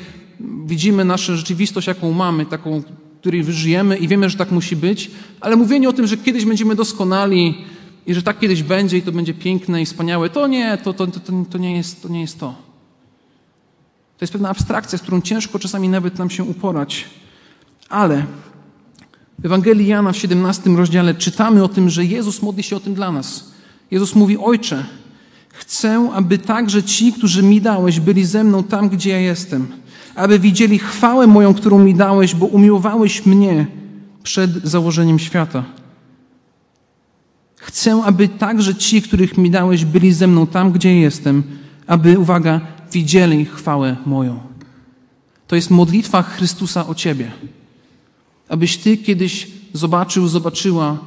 widzimy 0.67 1.05
naszą 1.05 1.37
rzeczywistość, 1.37 1.87
jaką 1.87 2.13
mamy, 2.13 2.47
taką, 2.47 2.81
w 2.81 2.85
której 3.21 3.45
żyjemy 3.45 3.97
i 3.97 4.09
wiemy, 4.09 4.31
że 4.31 4.39
tak 4.39 4.51
musi 4.51 4.77
być, 4.77 5.11
ale 5.41 5.57
mówienie 5.57 5.89
o 5.89 5.93
tym, 5.93 6.07
że 6.07 6.17
kiedyś 6.17 6.45
będziemy 6.45 6.75
doskonali, 6.75 7.55
i 8.07 8.15
że 8.15 8.23
tak 8.23 8.39
kiedyś 8.39 8.63
będzie 8.63 8.99
i 8.99 9.03
to 9.03 9.13
będzie 9.13 9.35
piękne 9.35 9.83
i 9.83 9.87
wspaniałe. 9.87 10.31
To 10.31 10.47
nie, 10.47 10.79
to, 10.79 10.93
to, 10.93 11.07
to, 11.07 11.21
to, 11.51 11.59
nie, 11.59 11.77
jest, 11.77 12.03
to 12.03 12.09
nie 12.09 12.21
jest 12.21 12.41
to. 12.41 12.70
To 14.21 14.25
jest 14.25 14.33
pewna 14.33 14.49
abstrakcja, 14.49 14.99
z 14.99 15.03
którą 15.03 15.21
ciężko 15.21 15.59
czasami 15.59 15.89
nawet 15.89 16.19
nam 16.19 16.31
się 16.31 16.45
uporać. 16.45 17.05
Ale 17.89 18.25
w 19.39 19.47
Ewangelii 19.47 19.87
Jana 19.87 20.13
w 20.13 20.17
17 20.17 20.71
rozdziale 20.71 21.15
czytamy 21.15 21.65
o 21.65 21.69
tym, 21.69 21.91
że 21.91 22.05
Jezus 22.05 22.43
modli 22.43 22.63
się 22.63 22.77
o 22.77 22.81
tym 22.81 22.95
dla 22.95 23.13
nas. 23.13 23.51
Jezus 23.91 24.15
mówi: 24.15 24.39
Ojcze, 24.39 24.85
chcę, 25.49 26.11
aby 26.15 26.39
także 26.39 26.83
ci, 26.83 27.13
którzy 27.13 27.43
mi 27.43 27.61
dałeś, 27.61 28.01
byli 28.01 28.25
ze 28.25 28.45
mną 28.45 28.63
tam, 28.63 28.89
gdzie 28.89 29.11
ja 29.11 29.21
jestem. 29.21 29.67
Aby 30.15 30.39
widzieli 30.39 30.79
chwałę 30.79 31.27
moją, 31.27 31.55
którą 31.55 31.79
mi 31.79 31.95
dałeś, 31.95 32.35
bo 32.35 32.47
umiłowałeś 32.47 33.27
mnie 33.27 33.67
przed 34.23 34.51
założeniem 34.65 35.19
świata. 35.19 35.65
Chcę, 37.57 38.03
aby 38.05 38.29
także 38.29 38.75
ci, 38.75 39.03
których 39.03 39.39
mi 39.39 39.51
dałeś, 39.51 39.85
byli 39.85 40.13
ze 40.13 40.27
mną 40.27 40.47
tam, 40.47 40.73
gdzie 40.73 41.01
jestem, 41.01 41.43
aby, 41.87 42.19
uwaga, 42.19 42.61
widzieli 42.93 43.45
chwałę 43.45 43.97
moją. 44.07 44.41
To 45.47 45.57
jest 45.57 45.71
modlitwa 45.71 46.23
Chrystusa 46.23 46.87
o 46.87 46.95
Ciebie. 46.95 47.33
Abyś 48.49 48.79
Ty 48.79 48.97
kiedyś 48.97 49.49
zobaczył, 49.73 50.29
zobaczyła 50.29 50.99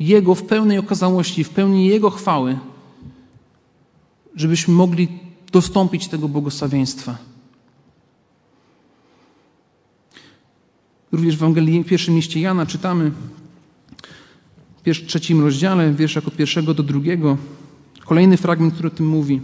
Jego 0.00 0.34
w 0.34 0.42
pełnej 0.42 0.78
okazałości, 0.78 1.44
w 1.44 1.50
pełni 1.50 1.86
Jego 1.86 2.10
chwały, 2.10 2.58
żebyśmy 4.36 4.74
mogli 4.74 5.08
dostąpić 5.52 6.08
tego 6.08 6.28
błogosławieństwa. 6.28 7.18
Również 11.12 11.36
w 11.36 11.42
Ewangelii 11.42 11.82
w 11.82 11.86
pierwszym 11.86 12.16
liście 12.16 12.40
Jana 12.40 12.66
czytamy 12.66 13.12
w 14.86 15.06
trzecim 15.06 15.40
rozdziale, 15.40 15.92
wierszach 15.92 16.28
od 16.28 16.36
pierwszego 16.36 16.74
do 16.74 16.82
drugiego, 16.82 17.36
kolejny 18.04 18.36
fragment, 18.36 18.74
który 18.74 18.88
o 18.88 18.90
tym 18.90 19.06
mówi. 19.06 19.40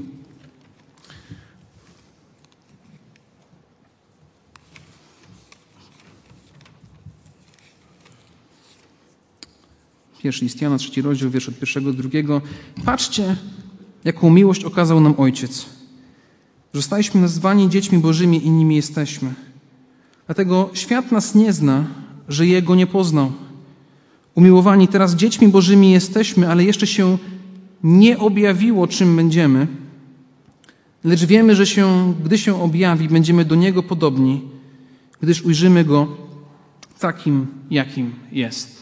Pierwszy 10.23 10.45
list 10.45 10.63
Jana, 10.63 10.79
trzeci 10.79 11.03
rozdział, 11.03 11.31
wiersz 11.31 11.49
od 11.49 11.59
pierwszego 11.59 11.93
do 11.93 11.99
drugiego. 11.99 12.43
Patrzcie, 12.85 13.37
jaką 14.05 14.31
miłość 14.31 14.65
okazał 14.65 15.01
nam 15.01 15.15
Ojciec. 15.19 15.67
Zostaliśmy 16.73 17.21
nazwani 17.21 17.69
dziećmi 17.69 17.99
Bożymi 17.99 18.47
i 18.47 18.51
nimi 18.51 18.77
jesteśmy. 18.77 19.35
Dlatego 20.27 20.71
świat 20.73 21.13
nas 21.13 21.35
nie 21.35 21.53
zna, 21.53 21.87
że 22.29 22.47
Jego 22.47 22.75
nie 22.75 22.87
poznał. 22.87 23.33
Umiłowani, 24.35 24.89
teraz 24.89 25.15
dziećmi 25.15 25.49
Bożymi 25.49 25.91
jesteśmy, 25.91 26.51
ale 26.51 26.65
jeszcze 26.65 26.87
się 26.87 27.19
nie 27.83 28.19
objawiło, 28.19 28.87
czym 28.87 29.17
będziemy. 29.17 29.67
Lecz 31.05 31.25
wiemy, 31.25 31.57
że 31.57 31.67
się, 31.67 32.15
gdy 32.25 32.39
się 32.39 32.63
objawi, 32.63 33.09
będziemy 33.09 33.45
do 33.45 33.55
Niego 33.55 33.83
podobni, 33.83 34.43
gdyż 35.21 35.43
ujrzymy 35.43 35.85
Go 35.85 36.17
takim, 36.99 37.47
jakim 37.71 38.13
jest. 38.33 38.78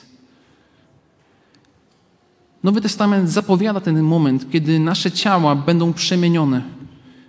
Nowy 2.67 2.81
Testament 2.81 3.31
zapowiada 3.31 3.81
ten 3.81 4.03
moment, 4.03 4.51
kiedy 4.51 4.79
nasze 4.79 5.11
ciała 5.11 5.55
będą 5.55 5.93
przemienione, 5.93 6.63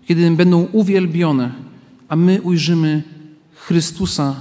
kiedy 0.07 0.31
będą 0.31 0.67
uwielbione, 0.71 1.51
a 2.09 2.15
my 2.15 2.41
ujrzymy 2.41 3.03
Chrystusa 3.53 4.35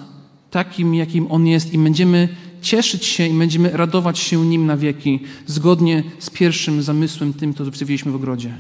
takim, 0.51 0.95
jakim 0.95 1.27
On 1.31 1.47
jest 1.47 1.73
i 1.73 1.79
będziemy 1.79 2.29
cieszyć 2.63 3.05
się 3.05 3.27
i 3.27 3.39
będziemy 3.39 3.71
radować 3.71 4.19
się 4.19 4.47
Nim 4.47 4.67
na 4.67 4.77
wieki, 4.77 5.21
zgodnie 5.47 6.03
z 6.19 6.31
pierwszym 6.31 6.83
zamysłem 6.83 7.33
tym, 7.33 7.55
co 7.55 7.71
przewidzieliśmy 7.71 8.13
w 8.13 8.17
ogrodzie. 8.17 8.55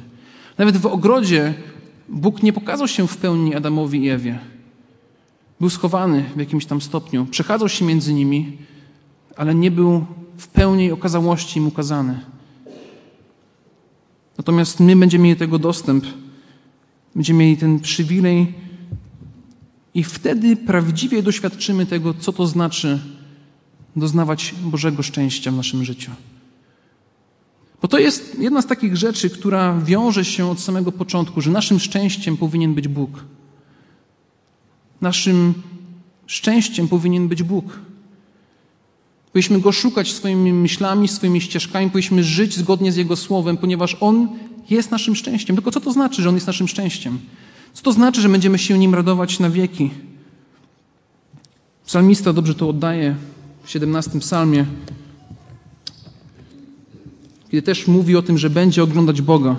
Nawet 0.58 0.76
w 0.76 0.86
ogrodzie 0.86 1.54
Bóg 2.08 2.42
nie 2.42 2.52
pokazał 2.52 2.88
się 2.88 3.06
w 3.06 3.16
pełni 3.16 3.54
Adamowi 3.54 4.04
i 4.04 4.08
Ewie. 4.08 4.38
Był 5.60 5.70
schowany 5.70 6.24
w 6.36 6.38
jakimś 6.38 6.66
tam 6.66 6.80
stopniu, 6.80 7.26
przechadzał 7.30 7.68
się 7.68 7.84
między 7.84 8.14
nimi, 8.14 8.58
ale 9.36 9.54
nie 9.54 9.70
był 9.70 10.06
w 10.36 10.48
pełnej 10.48 10.92
okazałości 10.92 11.58
im 11.58 11.66
ukazany. 11.66 12.20
Natomiast 14.38 14.80
my 14.80 14.96
będziemy 14.96 15.24
mieli 15.24 15.38
tego 15.38 15.58
dostęp, 15.58 16.04
będziemy 17.14 17.38
mieli 17.38 17.56
ten 17.56 17.80
przywilej 17.80 18.54
i 19.94 20.04
wtedy 20.04 20.56
prawdziwie 20.56 21.22
doświadczymy 21.22 21.86
tego, 21.86 22.14
co 22.14 22.32
to 22.32 22.46
znaczy 22.46 22.98
doznawać 23.96 24.54
Bożego 24.62 25.02
szczęścia 25.02 25.50
w 25.50 25.56
naszym 25.56 25.84
życiu. 25.84 26.10
Bo 27.82 27.88
to 27.88 27.98
jest 27.98 28.38
jedna 28.38 28.62
z 28.62 28.66
takich 28.66 28.96
rzeczy, 28.96 29.30
która 29.30 29.80
wiąże 29.80 30.24
się 30.24 30.50
od 30.50 30.60
samego 30.60 30.92
początku, 30.92 31.40
że 31.40 31.50
naszym 31.50 31.78
szczęściem 31.78 32.36
powinien 32.36 32.74
być 32.74 32.88
Bóg. 32.88 33.24
Naszym 35.00 35.54
szczęściem 36.26 36.88
powinien 36.88 37.28
być 37.28 37.42
Bóg. 37.42 37.80
Powinniśmy 39.36 39.60
Go 39.60 39.72
szukać 39.72 40.12
swoimi 40.12 40.52
myślami, 40.52 41.08
swoimi 41.08 41.40
ścieżkami, 41.40 41.90
powinniśmy 41.90 42.24
żyć 42.24 42.56
zgodnie 42.56 42.92
z 42.92 42.96
Jego 42.96 43.16
Słowem, 43.16 43.56
ponieważ 43.56 43.96
On 44.00 44.28
jest 44.70 44.90
naszym 44.90 45.16
szczęściem. 45.16 45.56
Tylko 45.56 45.70
co 45.70 45.80
to 45.80 45.92
znaczy, 45.92 46.22
że 46.22 46.28
On 46.28 46.34
jest 46.34 46.46
naszym 46.46 46.68
szczęściem? 46.68 47.18
Co 47.72 47.82
to 47.82 47.92
znaczy, 47.92 48.20
że 48.20 48.28
będziemy 48.28 48.58
się 48.58 48.78
Nim 48.78 48.94
radować 48.94 49.38
na 49.38 49.50
wieki? 49.50 49.90
Psalmista 51.86 52.32
dobrze 52.32 52.54
to 52.54 52.68
oddaje 52.68 53.16
w 53.64 53.70
17 53.70 54.20
psalmie, 54.20 54.66
kiedy 57.50 57.62
też 57.62 57.86
mówi 57.86 58.16
o 58.16 58.22
tym, 58.22 58.38
że 58.38 58.50
będzie 58.50 58.82
oglądać 58.82 59.22
Boga. 59.22 59.56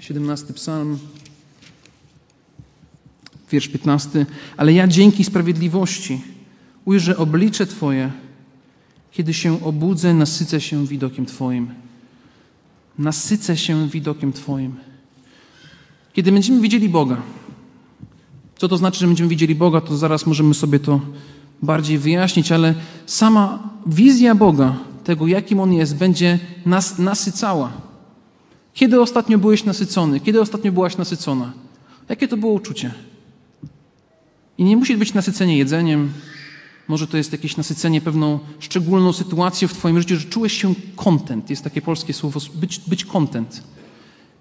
Siedemnasty 0.00 0.52
psalm, 0.52 0.98
wiersz 3.50 3.68
15. 3.68 4.26
Ale 4.56 4.72
ja 4.72 4.88
dzięki 4.88 5.24
sprawiedliwości 5.24 6.20
ujrzę 6.84 7.16
oblicze 7.16 7.66
Twoje, 7.66 8.10
kiedy 9.12 9.34
się 9.34 9.64
obudzę, 9.64 10.14
nasycę 10.14 10.60
się 10.60 10.86
widokiem 10.86 11.26
Twoim. 11.26 11.68
Nasycę 12.98 13.56
się 13.56 13.88
widokiem 13.88 14.32
Twoim. 14.32 14.76
Kiedy 16.12 16.32
będziemy 16.32 16.60
widzieli 16.60 16.88
Boga, 16.88 17.16
co 18.56 18.68
to 18.68 18.76
znaczy, 18.76 19.00
że 19.00 19.06
będziemy 19.06 19.30
widzieli 19.30 19.54
Boga, 19.54 19.80
to 19.80 19.96
zaraz 19.96 20.26
możemy 20.26 20.54
sobie 20.54 20.78
to 20.78 21.00
bardziej 21.62 21.98
wyjaśnić, 21.98 22.52
ale 22.52 22.74
sama 23.06 23.70
wizja 23.86 24.34
Boga, 24.34 24.76
tego 25.04 25.26
jakim 25.26 25.60
On 25.60 25.72
jest, 25.72 25.96
będzie 25.96 26.38
nas 26.66 26.98
nasycała. 26.98 27.72
Kiedy 28.74 29.00
ostatnio 29.00 29.38
byłeś 29.38 29.64
nasycony? 29.64 30.20
Kiedy 30.20 30.40
ostatnio 30.40 30.72
byłaś 30.72 30.96
nasycona? 30.96 31.52
Jakie 32.08 32.28
to 32.28 32.36
było 32.36 32.52
uczucie? 32.52 32.94
I 34.58 34.64
nie 34.64 34.76
musi 34.76 34.96
być 34.96 35.14
nasycenie 35.14 35.58
jedzeniem, 35.58 36.12
może 36.88 37.06
to 37.06 37.16
jest 37.16 37.32
jakieś 37.32 37.56
nasycenie 37.56 38.00
pewną 38.00 38.38
szczególną 38.58 39.12
sytuacją 39.12 39.68
w 39.68 39.72
Twoim 39.72 39.98
życiu, 40.00 40.16
że 40.16 40.28
czułeś 40.28 40.52
się 40.52 40.74
content. 40.96 41.50
Jest 41.50 41.64
takie 41.64 41.82
polskie 41.82 42.12
słowo, 42.12 42.40
być, 42.54 42.80
być 42.86 43.04
content. 43.04 43.62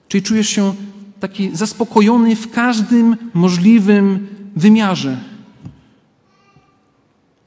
Czyli 0.07 0.23
czujesz 0.23 0.49
się 0.49 0.73
taki 1.19 1.55
zaspokojony 1.55 2.35
w 2.35 2.51
każdym 2.51 3.17
możliwym 3.33 4.27
wymiarze. 4.55 5.19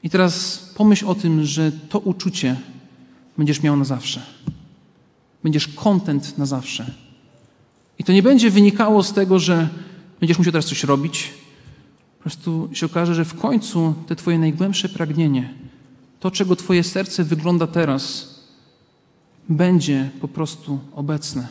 I 0.03 0.09
teraz 0.09 0.57
pomyśl 0.75 1.07
o 1.07 1.15
tym, 1.15 1.45
że 1.45 1.71
to 1.71 1.99
uczucie 1.99 2.55
będziesz 3.37 3.61
miał 3.61 3.77
na 3.77 3.85
zawsze. 3.85 4.21
Będziesz 5.43 5.67
content 5.67 6.37
na 6.37 6.45
zawsze. 6.45 6.91
I 7.99 8.03
to 8.03 8.13
nie 8.13 8.23
będzie 8.23 8.51
wynikało 8.51 9.03
z 9.03 9.13
tego, 9.13 9.39
że 9.39 9.69
będziesz 10.19 10.37
musiał 10.37 10.51
teraz 10.51 10.65
coś 10.65 10.83
robić, 10.83 11.33
prostu 12.19 12.69
się 12.73 12.85
okaże, 12.85 13.15
że 13.15 13.25
w 13.25 13.39
końcu 13.39 13.93
te 14.07 14.15
Twoje 14.15 14.39
najgłębsze 14.39 14.89
pragnienie, 14.89 15.53
to, 16.19 16.31
czego 16.31 16.55
Twoje 16.55 16.83
serce 16.83 17.23
wygląda 17.23 17.67
teraz, 17.67 18.35
będzie 19.49 20.09
po 20.21 20.27
prostu 20.27 20.79
obecne. 20.95 21.47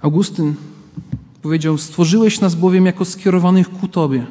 Augustyn 0.00 0.54
powiedział: 1.42 1.78
Stworzyłeś 1.78 2.40
nas 2.40 2.54
bowiem 2.54 2.86
jako 2.86 3.04
skierowanych 3.04 3.70
ku 3.70 3.88
Tobie. 3.88 4.26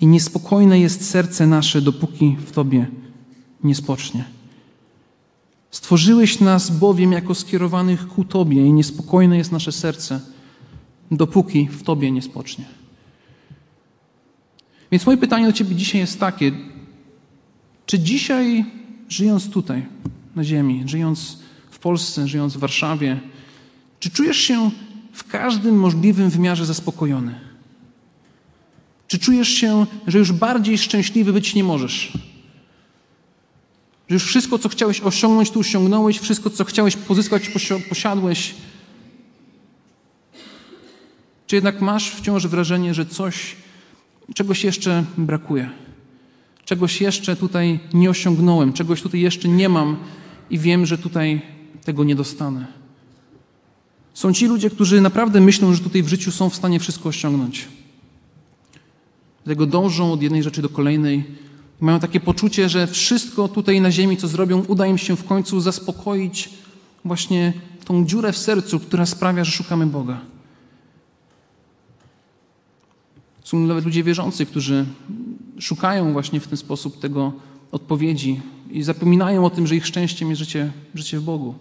I 0.00 0.06
niespokojne 0.06 0.80
jest 0.80 1.10
serce 1.10 1.46
nasze, 1.46 1.80
dopóki 1.80 2.36
w 2.46 2.52
Tobie 2.52 2.86
nie 3.64 3.74
spocznie. 3.74 4.24
Stworzyłeś 5.74 6.40
nas 6.40 6.70
bowiem 6.70 7.12
jako 7.12 7.34
skierowanych 7.34 8.08
ku 8.08 8.24
Tobie 8.24 8.66
i 8.66 8.72
niespokojne 8.72 9.36
jest 9.36 9.52
nasze 9.52 9.72
serce, 9.72 10.20
dopóki 11.10 11.68
w 11.68 11.82
Tobie 11.82 12.10
nie 12.10 12.22
spocznie. 12.22 12.64
Więc 14.90 15.06
moje 15.06 15.18
pytanie 15.18 15.46
do 15.46 15.52
Ciebie 15.52 15.74
dzisiaj 15.76 16.00
jest 16.00 16.20
takie: 16.20 16.52
czy 17.86 17.98
dzisiaj, 17.98 18.64
żyjąc 19.08 19.50
tutaj, 19.50 19.86
na 20.36 20.44
Ziemi, 20.44 20.82
żyjąc 20.86 21.38
w 21.70 21.78
Polsce, 21.78 22.28
żyjąc 22.28 22.54
w 22.54 22.58
Warszawie, 22.58 23.20
czy 24.00 24.10
czujesz 24.10 24.38
się 24.38 24.70
w 25.12 25.24
każdym 25.24 25.78
możliwym 25.78 26.30
wymiarze 26.30 26.66
zaspokojony? 26.66 27.40
Czy 29.08 29.18
czujesz 29.18 29.48
się, 29.48 29.86
że 30.06 30.18
już 30.18 30.32
bardziej 30.32 30.78
szczęśliwy 30.78 31.32
być 31.32 31.54
nie 31.54 31.64
możesz? 31.64 32.12
Już 34.08 34.24
wszystko, 34.24 34.58
co 34.58 34.68
chciałeś 34.68 35.00
osiągnąć, 35.00 35.50
tu 35.50 35.60
osiągnąłeś, 35.60 36.18
wszystko, 36.18 36.50
co 36.50 36.64
chciałeś 36.64 36.96
pozyskać, 36.96 37.50
posiadłeś? 37.88 38.54
Czy 41.46 41.56
jednak 41.56 41.80
masz 41.80 42.10
wciąż 42.10 42.46
wrażenie, 42.46 42.94
że 42.94 43.06
coś, 43.06 43.56
czegoś 44.34 44.64
jeszcze 44.64 45.04
brakuje? 45.18 45.70
Czegoś 46.64 47.00
jeszcze 47.00 47.36
tutaj 47.36 47.80
nie 47.94 48.10
osiągnąłem, 48.10 48.72
czegoś 48.72 49.02
tutaj 49.02 49.20
jeszcze 49.20 49.48
nie 49.48 49.68
mam 49.68 49.96
i 50.50 50.58
wiem, 50.58 50.86
że 50.86 50.98
tutaj 50.98 51.42
tego 51.84 52.04
nie 52.04 52.14
dostanę. 52.14 52.66
Są 54.14 54.32
ci 54.32 54.46
ludzie, 54.46 54.70
którzy 54.70 55.00
naprawdę 55.00 55.40
myślą, 55.40 55.74
że 55.74 55.80
tutaj 55.80 56.02
w 56.02 56.08
życiu 56.08 56.32
są 56.32 56.50
w 56.50 56.56
stanie 56.56 56.80
wszystko 56.80 57.08
osiągnąć. 57.08 57.68
Dlatego 59.44 59.66
dążą 59.66 60.12
od 60.12 60.22
jednej 60.22 60.42
rzeczy 60.42 60.62
do 60.62 60.68
kolejnej. 60.68 61.24
Mają 61.84 62.00
takie 62.00 62.20
poczucie, 62.20 62.68
że 62.68 62.86
wszystko 62.86 63.48
tutaj 63.48 63.80
na 63.80 63.90
ziemi, 63.90 64.16
co 64.16 64.28
zrobią, 64.28 64.64
uda 64.68 64.86
im 64.86 64.98
się 64.98 65.16
w 65.16 65.24
końcu 65.24 65.60
zaspokoić 65.60 66.50
właśnie 67.04 67.52
tą 67.84 68.06
dziurę 68.06 68.32
w 68.32 68.38
sercu, 68.38 68.80
która 68.80 69.06
sprawia, 69.06 69.44
że 69.44 69.52
szukamy 69.52 69.86
Boga. 69.86 70.20
Są 73.44 73.58
nawet 73.58 73.84
ludzie 73.84 74.04
wierzący, 74.04 74.46
którzy 74.46 74.86
szukają 75.58 76.12
właśnie 76.12 76.40
w 76.40 76.48
ten 76.48 76.56
sposób 76.56 77.00
tego 77.00 77.32
odpowiedzi 77.72 78.40
i 78.70 78.82
zapominają 78.82 79.44
o 79.44 79.50
tym, 79.50 79.66
że 79.66 79.76
ich 79.76 79.86
szczęściem 79.86 80.30
jest 80.30 80.38
życie, 80.38 80.72
życie 80.94 81.18
w 81.18 81.22
Bogu. 81.22 81.54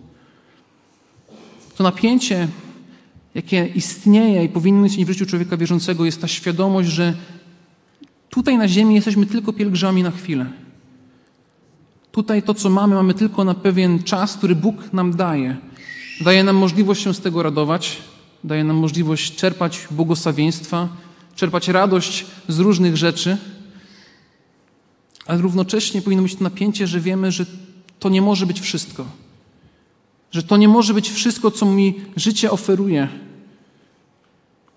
To 1.75 1.83
napięcie, 1.83 2.47
jakie 3.35 3.67
istnieje 3.67 4.43
i 4.43 4.49
powinno 4.49 4.85
istnieć 4.85 5.07
w 5.07 5.11
życiu 5.11 5.25
człowieka 5.25 5.57
wierzącego, 5.57 6.05
jest 6.05 6.21
ta 6.21 6.27
świadomość, 6.27 6.89
że 6.89 7.13
tutaj 8.33 8.57
na 8.57 8.67
ziemi 8.67 8.95
jesteśmy 8.95 9.25
tylko 9.25 9.53
pielgrzymami 9.53 10.03
na 10.03 10.11
chwilę. 10.11 10.45
Tutaj 12.11 12.43
to, 12.43 12.53
co 12.53 12.69
mamy, 12.69 12.95
mamy 12.95 13.13
tylko 13.13 13.43
na 13.43 13.53
pewien 13.53 14.03
czas, 14.03 14.37
który 14.37 14.55
Bóg 14.55 14.93
nam 14.93 15.15
daje. 15.15 15.57
Daje 16.21 16.43
nam 16.43 16.55
możliwość 16.55 17.03
się 17.03 17.13
z 17.13 17.19
tego 17.19 17.43
radować, 17.43 18.01
daje 18.43 18.63
nam 18.63 18.75
możliwość 18.75 19.35
czerpać 19.35 19.87
błogosławieństwa, 19.91 20.89
czerpać 21.35 21.67
radość 21.67 22.25
z 22.47 22.59
różnych 22.59 22.97
rzeczy, 22.97 23.37
ale 25.25 25.41
równocześnie 25.41 26.01
powinno 26.01 26.23
być 26.23 26.35
to 26.35 26.43
napięcie, 26.43 26.87
że 26.87 26.99
wiemy, 26.99 27.31
że 27.31 27.45
to 27.99 28.09
nie 28.09 28.21
może 28.21 28.45
być 28.45 28.61
wszystko. 28.61 29.05
Że 30.31 30.43
to 30.43 30.57
nie 30.57 30.67
może 30.67 30.93
być 30.93 31.09
wszystko, 31.09 31.51
co 31.51 31.65
mi 31.65 32.01
życie 32.15 32.51
oferuje. 32.51 33.07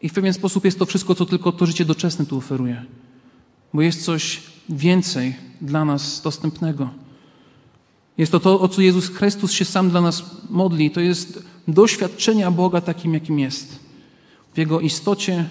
I 0.02 0.08
w 0.08 0.12
pewien 0.12 0.32
sposób 0.32 0.64
jest 0.64 0.78
to 0.78 0.86
wszystko, 0.86 1.14
co 1.14 1.26
tylko 1.26 1.52
to 1.52 1.66
życie 1.66 1.84
doczesne 1.84 2.26
tu 2.26 2.36
oferuje. 2.36 2.84
Bo 3.76 3.82
jest 3.82 4.04
coś 4.04 4.42
więcej 4.68 5.34
dla 5.60 5.84
nas 5.84 6.22
dostępnego. 6.22 6.90
Jest 8.18 8.32
to 8.32 8.40
to, 8.40 8.60
o 8.60 8.68
co 8.68 8.80
Jezus 8.80 9.08
Chrystus 9.08 9.52
się 9.52 9.64
sam 9.64 9.90
dla 9.90 10.00
nas 10.00 10.24
modli. 10.50 10.90
To 10.90 11.00
jest 11.00 11.44
doświadczenia 11.68 12.50
Boga 12.50 12.80
takim, 12.80 13.14
jakim 13.14 13.38
jest. 13.38 13.78
W 14.54 14.58
Jego 14.58 14.80
istocie, 14.80 15.44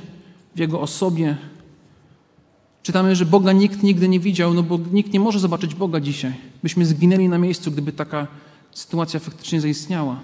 w 0.56 0.60
Jego 0.60 0.82
osobie. 0.82 1.38
Czytamy, 2.84 3.16
że 3.16 3.26
Boga 3.26 3.52
nikt 3.52 3.84
nigdy 3.84 4.10
nie 4.10 4.20
widział, 4.20 4.54
no 4.54 4.64
bo 4.64 4.80
nikt 4.92 5.14
nie 5.14 5.20
może 5.20 5.40
zobaczyć 5.40 5.76
Boga 5.76 6.00
dzisiaj. 6.00 6.34
Byśmy 6.64 6.86
zginęli 6.86 7.30
na 7.30 7.38
miejscu, 7.38 7.72
gdyby 7.72 7.92
taka 7.92 8.28
sytuacja 8.72 9.20
faktycznie 9.20 9.62
zaistniała. 9.62 10.20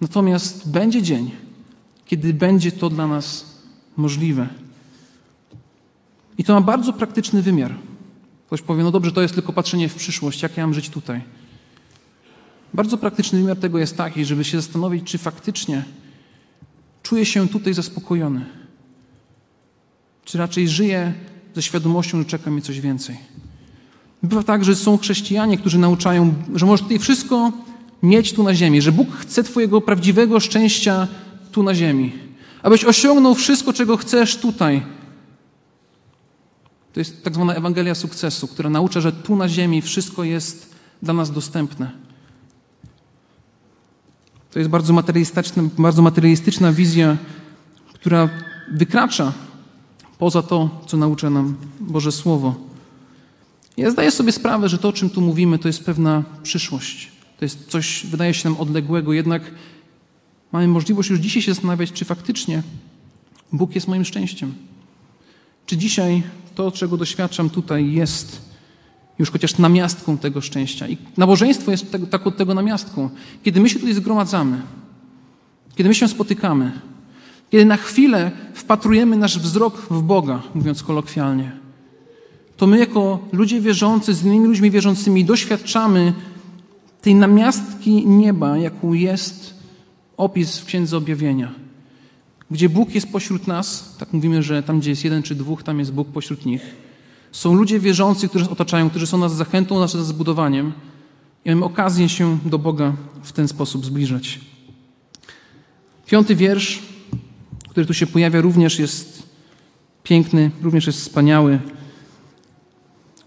Natomiast 0.00 0.70
będzie 0.70 1.02
dzień, 1.02 1.30
kiedy 2.06 2.34
będzie 2.34 2.72
to 2.72 2.90
dla 2.90 3.06
nas 3.06 3.44
możliwe. 3.96 4.67
I 6.38 6.44
to 6.44 6.54
ma 6.54 6.60
bardzo 6.60 6.92
praktyczny 6.92 7.42
wymiar. 7.42 7.74
Ktoś 8.46 8.62
powie, 8.62 8.82
no 8.82 8.90
dobrze, 8.90 9.12
to 9.12 9.22
jest 9.22 9.34
tylko 9.34 9.52
patrzenie 9.52 9.88
w 9.88 9.94
przyszłość, 9.94 10.42
jak 10.42 10.56
ja 10.56 10.66
mam 10.66 10.74
żyć 10.74 10.90
tutaj. 10.90 11.20
Bardzo 12.74 12.98
praktyczny 12.98 13.40
wymiar 13.40 13.56
tego 13.56 13.78
jest 13.78 13.96
taki, 13.96 14.24
żeby 14.24 14.44
się 14.44 14.60
zastanowić, 14.60 15.04
czy 15.04 15.18
faktycznie 15.18 15.84
czuję 17.02 17.26
się 17.26 17.48
tutaj 17.48 17.74
zaspokojony. 17.74 18.44
Czy 20.24 20.38
raczej 20.38 20.68
żyję 20.68 21.12
ze 21.54 21.62
świadomością, 21.62 22.18
że 22.18 22.24
czeka 22.24 22.50
mnie 22.50 22.62
coś 22.62 22.80
więcej. 22.80 23.16
Bywa 24.22 24.42
tak, 24.42 24.64
że 24.64 24.76
są 24.76 24.98
chrześcijanie, 24.98 25.58
którzy 25.58 25.78
nauczają, 25.78 26.34
że 26.54 26.66
możesz 26.66 26.82
tutaj 26.82 26.98
wszystko 26.98 27.52
mieć 28.02 28.32
tu 28.32 28.42
na 28.42 28.54
ziemi, 28.54 28.82
że 28.82 28.92
Bóg 28.92 29.16
chce 29.16 29.42
Twojego 29.42 29.80
prawdziwego 29.80 30.40
szczęścia 30.40 31.08
tu 31.52 31.62
na 31.62 31.74
ziemi. 31.74 32.12
Abyś 32.62 32.84
osiągnął 32.84 33.34
wszystko, 33.34 33.72
czego 33.72 33.96
chcesz 33.96 34.36
tutaj. 34.36 34.82
To 36.92 37.00
jest 37.00 37.24
tak 37.24 37.34
zwana 37.34 37.54
Ewangelia 37.54 37.94
sukcesu, 37.94 38.48
która 38.48 38.70
naucza, 38.70 39.00
że 39.00 39.12
tu 39.12 39.36
na 39.36 39.48
ziemi 39.48 39.82
wszystko 39.82 40.24
jest 40.24 40.74
dla 41.02 41.14
nas 41.14 41.30
dostępne. 41.30 41.90
To 44.50 44.58
jest 44.58 44.70
bardzo 44.70 44.92
materialistyczna, 44.92 45.62
bardzo 45.78 46.02
materialistyczna 46.02 46.72
wizja, 46.72 47.16
która 47.94 48.28
wykracza 48.72 49.32
poza 50.18 50.42
to, 50.42 50.82
co 50.86 50.96
naucza 50.96 51.30
nam 51.30 51.56
Boże 51.80 52.12
Słowo. 52.12 52.54
Ja 53.76 53.90
zdaję 53.90 54.10
sobie 54.10 54.32
sprawę, 54.32 54.68
że 54.68 54.78
to, 54.78 54.88
o 54.88 54.92
czym 54.92 55.10
tu 55.10 55.20
mówimy, 55.20 55.58
to 55.58 55.68
jest 55.68 55.84
pewna 55.84 56.24
przyszłość. 56.42 57.12
To 57.38 57.44
jest 57.44 57.68
coś, 57.68 58.06
wydaje 58.06 58.34
się 58.34 58.48
nam 58.48 58.60
odległego, 58.60 59.12
jednak 59.12 59.42
mamy 60.52 60.68
możliwość 60.68 61.10
już 61.10 61.20
dzisiaj 61.20 61.42
się 61.42 61.54
zastanawiać, 61.54 61.92
czy 61.92 62.04
faktycznie 62.04 62.62
Bóg 63.52 63.74
jest 63.74 63.88
moim 63.88 64.04
szczęściem. 64.04 64.54
Czy 65.66 65.76
dzisiaj 65.76 66.22
to, 66.58 66.70
czego 66.70 66.96
doświadczam 66.96 67.50
tutaj, 67.50 67.92
jest 67.92 68.40
już 69.18 69.30
chociaż 69.30 69.58
namiastką 69.58 70.18
tego 70.18 70.40
szczęścia. 70.40 70.88
I 70.88 70.98
nabożeństwo 71.16 71.70
jest 71.70 71.92
tego, 71.92 72.06
taką 72.06 72.32
tego 72.32 72.54
namiastką. 72.54 73.10
Kiedy 73.42 73.60
my 73.60 73.68
się 73.68 73.78
tutaj 73.78 73.94
zgromadzamy, 73.94 74.62
kiedy 75.74 75.88
my 75.88 75.94
się 75.94 76.08
spotykamy, 76.08 76.72
kiedy 77.50 77.64
na 77.64 77.76
chwilę 77.76 78.30
wpatrujemy 78.54 79.16
nasz 79.16 79.38
wzrok 79.38 79.76
w 79.90 80.02
Boga, 80.02 80.42
mówiąc 80.54 80.82
kolokwialnie, 80.82 81.52
to 82.56 82.66
my 82.66 82.78
jako 82.78 83.18
ludzie 83.32 83.60
wierzący 83.60 84.14
z 84.14 84.24
innymi 84.24 84.46
ludźmi 84.46 84.70
wierzącymi 84.70 85.24
doświadczamy 85.24 86.12
tej 87.02 87.14
namiastki 87.14 88.06
nieba, 88.06 88.58
jaką 88.58 88.92
jest 88.92 89.54
opis 90.16 90.58
w 90.58 90.64
Księdze 90.64 90.96
Objawienia. 90.96 91.67
Gdzie 92.50 92.68
Bóg 92.68 92.94
jest 92.94 93.12
pośród 93.12 93.46
nas, 93.46 93.96
tak 93.98 94.12
mówimy, 94.12 94.42
że 94.42 94.62
tam, 94.62 94.80
gdzie 94.80 94.90
jest 94.90 95.04
jeden 95.04 95.22
czy 95.22 95.34
dwóch, 95.34 95.62
tam 95.62 95.78
jest 95.78 95.92
Bóg 95.92 96.08
pośród 96.08 96.46
nich. 96.46 96.62
Są 97.32 97.54
ludzie 97.54 97.80
wierzący, 97.80 98.28
którzy 98.28 98.44
nas 98.44 98.52
otaczają, 98.52 98.90
którzy 98.90 99.06
są 99.06 99.18
nas 99.18 99.34
zachętą, 99.34 99.78
nas 99.78 99.96
zbudowaniem. 99.96 100.72
I 101.44 101.50
mamy 101.50 101.64
okazję 101.64 102.08
się 102.08 102.38
do 102.44 102.58
Boga 102.58 102.92
w 103.22 103.32
ten 103.32 103.48
sposób 103.48 103.84
zbliżać. 103.84 104.40
Piąty 106.06 106.36
wiersz 106.36 106.82
który 107.78 107.86
tu 107.86 107.94
się 107.94 108.06
pojawia, 108.06 108.40
również 108.40 108.78
jest 108.78 109.22
piękny, 110.02 110.50
również 110.62 110.86
jest 110.86 110.98
wspaniały, 110.98 111.58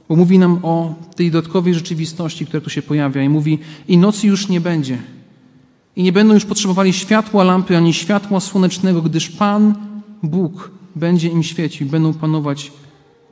bo 0.10 0.16
mówi 0.16 0.40
nam 0.40 0.60
o 0.64 0.96
tej 1.16 1.32
dodatkowej 1.32 1.74
rzeczywistości, 1.74 2.46
która 2.46 2.62
tu 2.62 2.70
się 2.70 2.82
pojawia 2.82 3.24
i 3.24 3.30
mówi: 3.30 3.60
I 3.88 3.98
nocy 3.98 4.28
już 4.28 4.50
nie 4.50 4.62
będzie. 4.62 4.98
I 5.96 6.04
nie 6.04 6.12
będą 6.12 6.34
już 6.34 6.46
potrzebowali 6.46 6.94
światła 6.94 7.44
lampy 7.44 7.78
ani 7.78 7.94
światła 7.94 8.40
słonecznego, 8.40 9.02
gdyż 9.02 9.30
Pan 9.30 9.76
Bóg 10.24 10.72
będzie 10.96 11.28
im 11.28 11.44
świecił, 11.44 11.88
będą 11.88 12.14
panować 12.14 12.72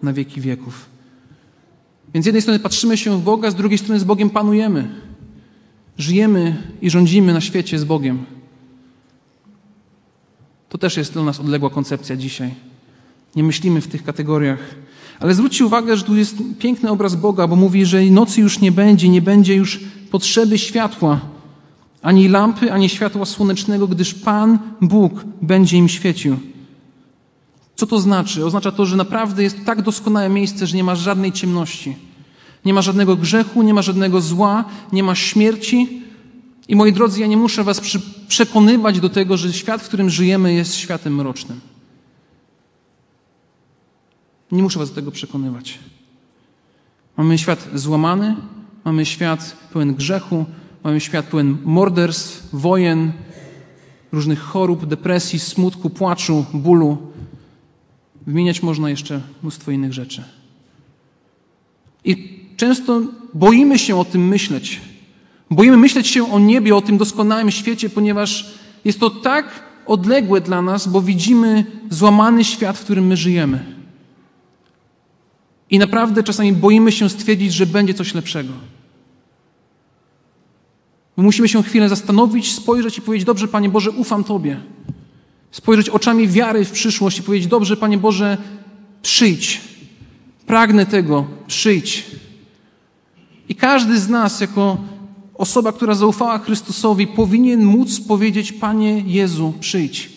na 0.03 0.13
wieki 0.13 0.41
wieków. 0.41 0.85
Więc 2.13 2.23
z 2.23 2.25
jednej 2.25 2.41
strony 2.41 2.59
patrzymy 2.59 2.97
się 2.97 3.17
w 3.17 3.23
Boga, 3.23 3.51
z 3.51 3.55
drugiej 3.55 3.77
strony 3.77 3.99
z 3.99 4.03
Bogiem 4.03 4.29
panujemy. 4.29 4.87
Żyjemy 5.97 6.63
i 6.81 6.89
rządzimy 6.89 7.33
na 7.33 7.41
świecie 7.41 7.79
z 7.79 7.83
Bogiem. 7.83 8.25
To 10.69 10.77
też 10.77 10.97
jest 10.97 11.13
dla 11.13 11.23
nas 11.23 11.39
odległa 11.39 11.69
koncepcja 11.69 12.15
dzisiaj. 12.15 12.53
Nie 13.35 13.43
myślimy 13.43 13.81
w 13.81 13.87
tych 13.87 14.03
kategoriach. 14.03 14.59
Ale 15.19 15.33
zwróćcie 15.33 15.65
uwagę, 15.65 15.97
że 15.97 16.03
tu 16.03 16.15
jest 16.15 16.35
piękny 16.59 16.89
obraz 16.89 17.15
Boga, 17.15 17.47
bo 17.47 17.55
mówi, 17.55 17.85
że 17.85 18.03
nocy 18.03 18.41
już 18.41 18.59
nie 18.59 18.71
będzie, 18.71 19.09
nie 19.09 19.21
będzie 19.21 19.55
już 19.55 19.79
potrzeby 20.11 20.57
światła, 20.57 21.19
ani 22.01 22.27
lampy, 22.27 22.73
ani 22.73 22.89
światła 22.89 23.25
słonecznego, 23.25 23.87
gdyż 23.87 24.13
Pan 24.13 24.59
Bóg 24.81 25.23
będzie 25.41 25.77
im 25.77 25.89
świecił. 25.89 26.39
Co 27.75 27.87
to 27.87 27.99
znaczy? 27.99 28.45
Oznacza 28.45 28.71
to, 28.71 28.85
że 28.85 28.97
naprawdę 28.97 29.43
jest 29.43 29.65
tak 29.65 29.81
doskonałe 29.81 30.29
miejsce, 30.29 30.67
że 30.67 30.77
nie 30.77 30.83
ma 30.83 30.95
żadnej 30.95 31.31
ciemności. 31.31 31.95
Nie 32.65 32.73
ma 32.73 32.81
żadnego 32.81 33.15
grzechu, 33.15 33.63
nie 33.63 33.73
ma 33.73 33.81
żadnego 33.81 34.21
zła, 34.21 34.65
nie 34.91 35.03
ma 35.03 35.15
śmierci, 35.15 35.99
i 36.69 36.75
moi 36.75 36.93
drodzy, 36.93 37.21
ja 37.21 37.27
nie 37.27 37.37
muszę 37.37 37.63
Was 37.63 37.81
przekonywać 38.27 38.99
do 38.99 39.09
tego, 39.09 39.37
że 39.37 39.53
świat, 39.53 39.81
w 39.81 39.87
którym 39.87 40.09
żyjemy, 40.09 40.53
jest 40.53 40.75
światem 40.75 41.15
mrocznym. 41.15 41.59
Nie 44.51 44.63
muszę 44.63 44.79
Was 44.79 44.89
do 44.89 44.95
tego 44.95 45.11
przekonywać. 45.11 45.79
Mamy 47.17 47.37
świat 47.37 47.67
złamany, 47.73 48.35
mamy 48.85 49.05
świat 49.05 49.55
pełen 49.73 49.95
grzechu, 49.95 50.45
mamy 50.83 50.99
świat 50.99 51.25
pełen 51.25 51.57
morderstw, 51.65 52.49
wojen, 52.53 53.11
różnych 54.11 54.39
chorób, 54.39 54.85
depresji, 54.85 55.39
smutku, 55.39 55.89
płaczu, 55.89 56.45
bólu. 56.53 56.97
Wymieniać 58.27 58.63
można 58.63 58.89
jeszcze 58.89 59.21
mnóstwo 59.41 59.71
innych 59.71 59.93
rzeczy. 59.93 60.23
I 62.05 62.39
często 62.57 63.01
boimy 63.33 63.79
się 63.79 63.99
o 63.99 64.05
tym 64.05 64.27
myśleć. 64.27 64.81
Boimy 65.51 65.77
myśleć 65.77 66.07
się 66.07 66.31
o 66.31 66.39
niebie, 66.39 66.75
o 66.75 66.81
tym 66.81 66.97
doskonałym 66.97 67.51
świecie, 67.51 67.89
ponieważ 67.89 68.53
jest 68.85 68.99
to 68.99 69.09
tak 69.09 69.63
odległe 69.85 70.41
dla 70.41 70.61
nas, 70.61 70.87
bo 70.87 71.01
widzimy 71.01 71.65
złamany 71.89 72.43
świat, 72.43 72.77
w 72.77 72.83
którym 72.83 73.07
my 73.07 73.17
żyjemy. 73.17 73.65
I 75.69 75.79
naprawdę 75.79 76.23
czasami 76.23 76.53
boimy 76.53 76.91
się 76.91 77.09
stwierdzić, 77.09 77.53
że 77.53 77.65
będzie 77.65 77.93
coś 77.93 78.13
lepszego. 78.13 78.53
My 81.19 81.23
musimy 81.23 81.47
się 81.47 81.63
chwilę 81.63 81.89
zastanowić, 81.89 82.51
spojrzeć 82.51 82.97
i 82.97 83.01
powiedzieć: 83.01 83.25
Dobrze, 83.25 83.47
Panie 83.47 83.69
Boże, 83.69 83.91
ufam 83.91 84.23
Tobie. 84.23 84.59
Spojrzeć 85.51 85.89
oczami 85.89 86.27
wiary 86.27 86.65
w 86.65 86.71
przyszłość 86.71 87.19
i 87.19 87.23
powiedzieć: 87.23 87.47
Dobrze, 87.47 87.77
Panie 87.77 87.97
Boże, 87.97 88.37
przyjdź. 89.01 89.61
Pragnę 90.45 90.85
tego, 90.85 91.27
przyjdź. 91.47 92.05
I 93.49 93.55
każdy 93.55 93.99
z 93.99 94.09
nas, 94.09 94.41
jako 94.41 94.77
osoba, 95.33 95.71
która 95.71 95.95
zaufała 95.95 96.37
Chrystusowi, 96.37 97.07
powinien 97.07 97.63
móc 97.63 97.99
powiedzieć: 97.99 98.51
Panie 98.51 99.03
Jezu, 99.05 99.53
przyjdź. 99.59 100.09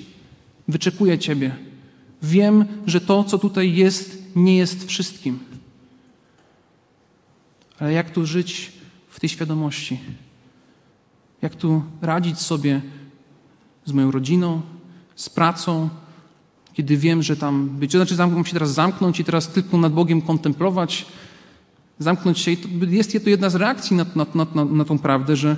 Wyczekuję 0.68 1.18
Ciebie. 1.18 1.56
Wiem, 2.22 2.64
że 2.86 3.00
to, 3.00 3.24
co 3.24 3.38
tutaj 3.38 3.74
jest, 3.74 4.22
nie 4.36 4.56
jest 4.56 4.88
wszystkim. 4.88 5.38
Ale 7.78 7.92
jak 7.92 8.10
tu 8.10 8.26
żyć 8.26 8.72
w 9.08 9.20
tej 9.20 9.28
świadomości? 9.28 9.98
Jak 11.42 11.54
tu 11.54 11.82
radzić 12.02 12.38
sobie 12.38 12.80
z 13.84 13.92
moją 13.92 14.10
rodziną, 14.10 14.60
z 15.16 15.28
pracą, 15.28 15.88
kiedy 16.72 16.96
wiem, 16.96 17.22
że 17.22 17.36
tam 17.36 17.68
być, 17.68 17.92
to 17.92 17.98
znaczy 17.98 18.16
mam 18.16 18.44
się 18.44 18.52
teraz 18.52 18.70
zamknąć 18.70 19.20
i 19.20 19.24
teraz 19.24 19.48
tylko 19.48 19.78
nad 19.78 19.92
Bogiem 19.92 20.22
kontemplować, 20.22 21.06
zamknąć 21.98 22.38
się. 22.38 22.50
I 22.50 22.56
to 22.56 22.68
jest 22.88 23.24
to 23.24 23.30
jedna 23.30 23.50
z 23.50 23.54
reakcji 23.54 23.96
na, 23.96 24.06
na, 24.14 24.46
na, 24.54 24.64
na 24.64 24.84
tą 24.84 24.98
prawdę, 24.98 25.36
że 25.36 25.56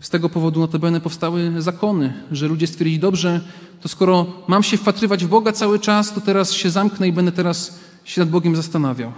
z 0.00 0.10
tego 0.10 0.28
powodu 0.28 0.60
notabene 0.60 1.00
powstały 1.00 1.62
zakony, 1.62 2.12
że 2.32 2.48
ludzie 2.48 2.66
stwierdzili, 2.66 2.98
dobrze, 2.98 3.40
to 3.80 3.88
skoro 3.88 4.26
mam 4.48 4.62
się 4.62 4.76
wpatrywać 4.76 5.24
w 5.24 5.28
Boga 5.28 5.52
cały 5.52 5.78
czas, 5.78 6.14
to 6.14 6.20
teraz 6.20 6.52
się 6.52 6.70
zamknę 6.70 7.08
i 7.08 7.12
będę 7.12 7.32
teraz 7.32 7.80
się 8.04 8.20
nad 8.20 8.30
Bogiem 8.30 8.56
zastanawiał. 8.56 9.12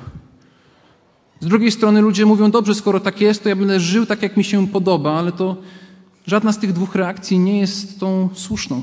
Z 1.41 1.47
drugiej 1.47 1.71
strony 1.71 2.01
ludzie 2.01 2.27
mówią, 2.27 2.51
dobrze, 2.51 2.75
skoro 2.75 3.01
tak 3.01 3.21
jest, 3.21 3.43
to 3.43 3.49
ja 3.49 3.57
będę 3.57 3.81
żył 3.81 4.07
tak, 4.07 4.23
jak 4.23 4.37
mi 4.37 4.45
się 4.45 4.69
podoba, 4.69 5.13
ale 5.13 5.33
to 5.33 5.57
żadna 6.27 6.53
z 6.53 6.59
tych 6.59 6.73
dwóch 6.73 6.95
reakcji 6.95 7.39
nie 7.39 7.59
jest 7.59 8.01
tą 8.01 8.29
słuszną. 8.35 8.83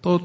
To, 0.00 0.20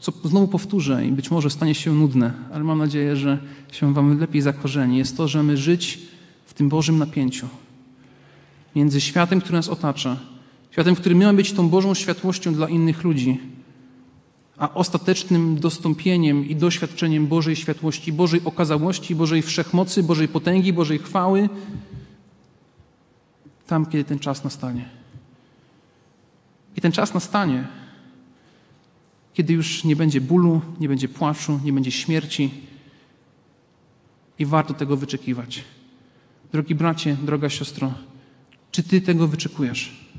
co 0.00 0.12
znowu 0.24 0.48
powtórzę 0.48 1.06
i 1.06 1.12
być 1.12 1.30
może 1.30 1.50
stanie 1.50 1.74
się 1.74 1.92
nudne, 1.92 2.32
ale 2.52 2.64
mam 2.64 2.78
nadzieję, 2.78 3.16
że 3.16 3.38
się 3.72 3.94
Wam 3.94 4.18
lepiej 4.18 4.42
zakorzeni, 4.42 4.98
jest 4.98 5.16
to, 5.16 5.28
że 5.28 5.42
my 5.42 5.56
żyć 5.56 5.98
w 6.46 6.54
tym 6.54 6.68
Bożym 6.68 6.98
napięciu 6.98 7.48
między 8.76 9.00
światem, 9.00 9.40
który 9.40 9.56
nas 9.56 9.68
otacza, 9.68 10.16
światem, 10.70 10.94
który 10.94 11.14
miał 11.14 11.34
być 11.34 11.52
tą 11.52 11.68
Bożą 11.68 11.94
światłością 11.94 12.54
dla 12.54 12.68
innych 12.68 13.04
ludzi, 13.04 13.40
a 14.58 14.74
ostatecznym 14.74 15.60
dostąpieniem 15.60 16.48
i 16.48 16.56
doświadczeniem 16.56 17.26
Bożej 17.26 17.56
światłości, 17.56 18.12
Bożej 18.12 18.40
okazałości, 18.44 19.14
Bożej 19.14 19.42
wszechmocy, 19.42 20.02
Bożej 20.02 20.28
potęgi, 20.28 20.72
Bożej 20.72 20.98
chwały, 20.98 21.48
tam, 23.70 23.86
kiedy 23.86 24.04
ten 24.04 24.18
czas 24.18 24.44
nastanie. 24.44 24.88
I 26.76 26.80
ten 26.80 26.92
czas 26.92 27.14
nastanie, 27.14 27.68
kiedy 29.34 29.52
już 29.52 29.84
nie 29.84 29.96
będzie 29.96 30.20
bólu, 30.20 30.60
nie 30.80 30.88
będzie 30.88 31.08
płaczu, 31.08 31.60
nie 31.64 31.72
będzie 31.72 31.90
śmierci. 31.90 32.50
I 34.38 34.46
warto 34.46 34.74
tego 34.74 34.96
wyczekiwać. 34.96 35.64
Drogi 36.52 36.74
bracie, 36.74 37.16
droga 37.22 37.48
siostro, 37.48 37.92
czy 38.70 38.82
ty 38.82 39.00
tego 39.00 39.28
wyczekujesz? 39.28 40.10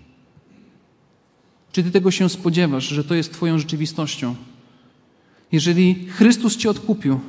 Czy 1.71 1.83
ty 1.83 1.91
tego 1.91 2.11
się 2.11 2.29
spodziewasz, 2.29 2.87
że 2.87 3.03
to 3.03 3.15
jest 3.15 3.33
twoją 3.33 3.59
rzeczywistością? 3.59 4.35
Jeżeli 5.51 6.07
Chrystus 6.07 6.57
cię 6.57 6.69
odkupił, 6.69 7.19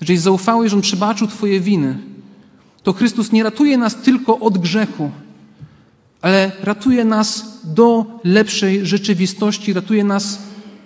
jeżeli 0.00 0.18
zaufałeś, 0.18 0.70
że 0.70 0.76
On 0.76 0.82
przebaczył 0.82 1.26
twoje 1.26 1.60
winy, 1.60 1.98
to 2.82 2.92
Chrystus 2.92 3.32
nie 3.32 3.42
ratuje 3.42 3.78
nas 3.78 4.02
tylko 4.02 4.38
od 4.38 4.58
grzechu, 4.58 5.10
ale 6.22 6.52
ratuje 6.62 7.04
nas 7.04 7.60
do 7.64 8.06
lepszej 8.24 8.86
rzeczywistości, 8.86 9.72
ratuje 9.72 10.04
nas 10.04 10.42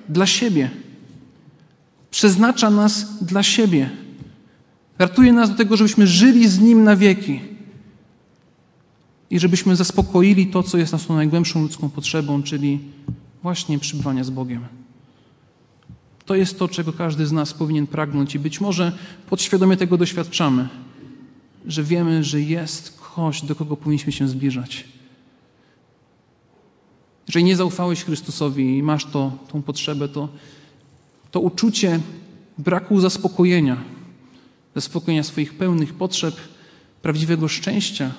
dla 0.09 0.27
siebie. 0.27 0.71
Przeznacza 2.11 2.71
nas 2.71 3.25
dla 3.25 3.43
siebie. 3.43 3.91
Ratuje 4.99 5.33
nas 5.33 5.51
do 5.51 5.57
tego, 5.57 5.77
żebyśmy 5.77 6.07
żyli 6.07 6.49
z 6.49 6.61
Nim 6.61 6.85
na 6.85 6.97
wieki 6.97 7.41
i 9.31 9.39
żebyśmy 9.39 9.77
zaspokoili 9.77 10.47
to, 10.47 10.63
co 10.63 10.79
jest 10.79 10.93
naszą 10.93 11.15
najgłębszą 11.15 11.63
ludzką 11.63 11.91
potrzebą, 11.91 12.43
czyli 12.43 12.79
właśnie 13.43 13.79
przybywania 13.79 14.25
z 14.25 14.31
Bogiem. 14.31 14.65
To 16.27 16.35
jest 16.35 16.59
to, 16.59 16.69
czego 16.69 16.93
każdy 16.93 17.27
z 17.27 17.33
nas 17.33 17.55
powinien 17.55 17.87
pragnąć 17.87 18.35
i 18.35 18.39
być 18.39 18.61
może 18.61 18.93
podświadomie 19.31 19.77
tego 19.77 19.99
doświadczamy, 19.99 20.69
że 21.67 21.83
wiemy, 21.83 22.25
że 22.25 22.41
jest 22.41 23.01
ktoś, 23.01 23.43
do 23.43 23.55
kogo 23.55 23.77
powinniśmy 23.77 24.13
się 24.13 24.29
zbliżać. 24.29 24.85
Jeżeli 27.27 27.45
nie 27.45 27.57
zaufałeś 27.57 28.05
Chrystusowi 28.05 28.79
i 28.79 28.83
masz 28.83 29.05
to, 29.05 29.33
tą 29.53 29.63
potrzebę, 29.63 30.09
to, 30.09 30.29
to 31.31 31.41
uczucie 31.41 32.01
braku 32.59 33.01
zaspokojenia, 33.01 33.77
zaspokojenia 34.75 35.23
swoich 35.23 35.55
pełnych 35.55 35.95
potrzeb, 35.95 36.35
prawdziwego 37.03 37.49
szczęścia, 37.49 38.11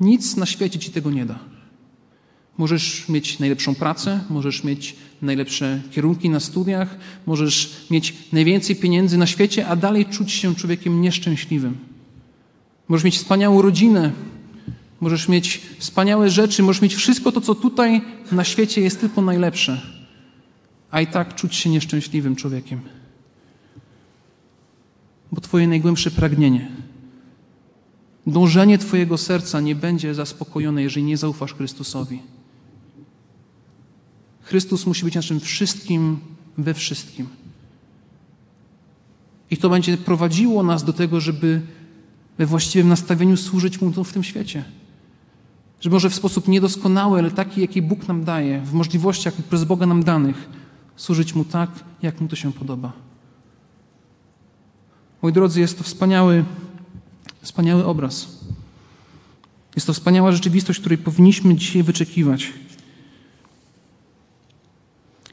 nic 0.00 0.36
na 0.36 0.46
świecie 0.46 0.78
ci 0.78 0.90
tego 0.90 1.10
nie 1.10 1.26
da. 1.26 1.38
Możesz 2.58 3.08
mieć 3.08 3.38
najlepszą 3.38 3.74
pracę, 3.74 4.20
możesz 4.30 4.64
mieć 4.64 4.96
najlepsze 5.22 5.82
kierunki 5.90 6.30
na 6.30 6.40
studiach, 6.40 6.96
możesz 7.26 7.86
mieć 7.90 8.14
najwięcej 8.32 8.76
pieniędzy 8.76 9.18
na 9.18 9.26
świecie, 9.26 9.66
a 9.66 9.76
dalej 9.76 10.06
czuć 10.06 10.32
się 10.32 10.54
człowiekiem 10.54 11.00
nieszczęśliwym. 11.00 11.76
Możesz 12.88 13.04
mieć 13.04 13.16
wspaniałą 13.18 13.62
rodzinę, 13.62 14.12
możesz 15.02 15.28
mieć 15.28 15.60
wspaniałe 15.78 16.30
rzeczy, 16.30 16.62
możesz 16.62 16.82
mieć 16.82 16.94
wszystko 16.94 17.32
to, 17.32 17.40
co 17.40 17.54
tutaj 17.54 18.02
na 18.32 18.44
świecie 18.44 18.80
jest 18.80 19.00
tylko 19.00 19.22
najlepsze, 19.22 19.80
a 20.90 21.00
i 21.00 21.06
tak 21.06 21.34
czuć 21.34 21.54
się 21.54 21.70
nieszczęśliwym 21.70 22.36
człowiekiem. 22.36 22.80
Bo 25.32 25.40
Twoje 25.40 25.68
najgłębsze 25.68 26.10
pragnienie, 26.10 26.70
dążenie 28.26 28.78
Twojego 28.78 29.18
serca 29.18 29.60
nie 29.60 29.74
będzie 29.74 30.14
zaspokojone, 30.14 30.82
jeżeli 30.82 31.06
nie 31.06 31.16
zaufasz 31.16 31.54
Chrystusowi. 31.54 32.22
Chrystus 34.42 34.86
musi 34.86 35.04
być 35.04 35.14
naszym 35.14 35.40
wszystkim 35.40 36.18
we 36.58 36.74
wszystkim. 36.74 37.28
I 39.50 39.56
to 39.56 39.70
będzie 39.70 39.96
prowadziło 39.96 40.62
nas 40.62 40.84
do 40.84 40.92
tego, 40.92 41.20
żeby 41.20 41.60
we 42.38 42.46
właściwym 42.46 42.88
nastawieniu 42.88 43.36
służyć 43.36 43.80
Mu 43.80 44.04
w 44.04 44.12
tym 44.12 44.24
świecie. 44.24 44.64
Że 45.82 45.90
może 45.90 46.10
w 46.10 46.14
sposób 46.14 46.48
niedoskonały, 46.48 47.18
ale 47.18 47.30
taki, 47.30 47.60
jaki 47.60 47.82
Bóg 47.82 48.08
nam 48.08 48.24
daje, 48.24 48.60
w 48.60 48.72
możliwościach 48.72 49.34
przez 49.34 49.64
Boga 49.64 49.86
nam 49.86 50.02
danych, 50.02 50.48
służyć 50.96 51.34
Mu 51.34 51.44
tak, 51.44 51.70
jak 52.02 52.20
Mu 52.20 52.28
to 52.28 52.36
się 52.36 52.52
podoba. 52.52 52.92
Moi 55.22 55.32
drodzy, 55.32 55.60
jest 55.60 55.78
to 55.78 55.84
wspaniały, 55.84 56.44
wspaniały 57.40 57.84
obraz. 57.84 58.38
Jest 59.74 59.86
to 59.86 59.92
wspaniała 59.92 60.32
rzeczywistość, 60.32 60.80
której 60.80 60.98
powinniśmy 60.98 61.54
dzisiaj 61.54 61.82
wyczekiwać. 61.82 62.52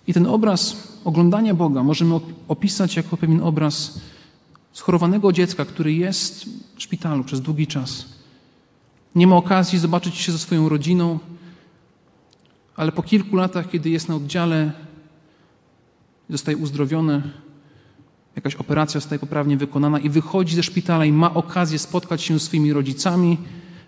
I 0.08 0.14
ten 0.14 0.28
obraz 0.28 0.88
oglądania 1.06 1.54
Boga 1.54 1.84
możemy 1.84 2.20
opisać 2.48 2.96
jako 2.96 3.18
pewien 3.18 3.42
obraz 3.42 4.00
schorowanego 4.74 5.32
dziecka, 5.32 5.66
który 5.66 5.94
jest 5.94 6.46
w 6.76 6.84
szpitalu 6.84 7.24
przez 7.24 7.42
długi 7.42 7.68
czas. 7.68 8.19
Nie 9.16 9.28
ma 9.28 9.36
okazji 9.36 9.80
zobaczyć 9.80 10.16
się 10.16 10.32
ze 10.32 10.38
swoją 10.38 10.70
rodziną, 10.70 11.20
ale 12.76 12.92
po 12.92 13.04
kilku 13.04 13.36
latach, 13.36 13.70
kiedy 13.70 13.90
jest 13.90 14.10
na 14.10 14.16
oddziale, 14.16 14.72
zostaje 16.30 16.58
uzdrowiony, 16.58 17.22
jakaś 18.36 18.56
operacja 18.56 19.00
zostaje 19.00 19.20
poprawnie 19.20 19.58
wykonana 19.58 20.00
i 20.00 20.10
wychodzi 20.10 20.56
ze 20.56 20.64
szpitala 20.64 21.06
i 21.06 21.12
ma 21.12 21.34
okazję 21.34 21.80
spotkać 21.80 22.22
się 22.22 22.40
z 22.40 22.44
swoimi 22.44 22.74
rodzicami, 22.74 23.38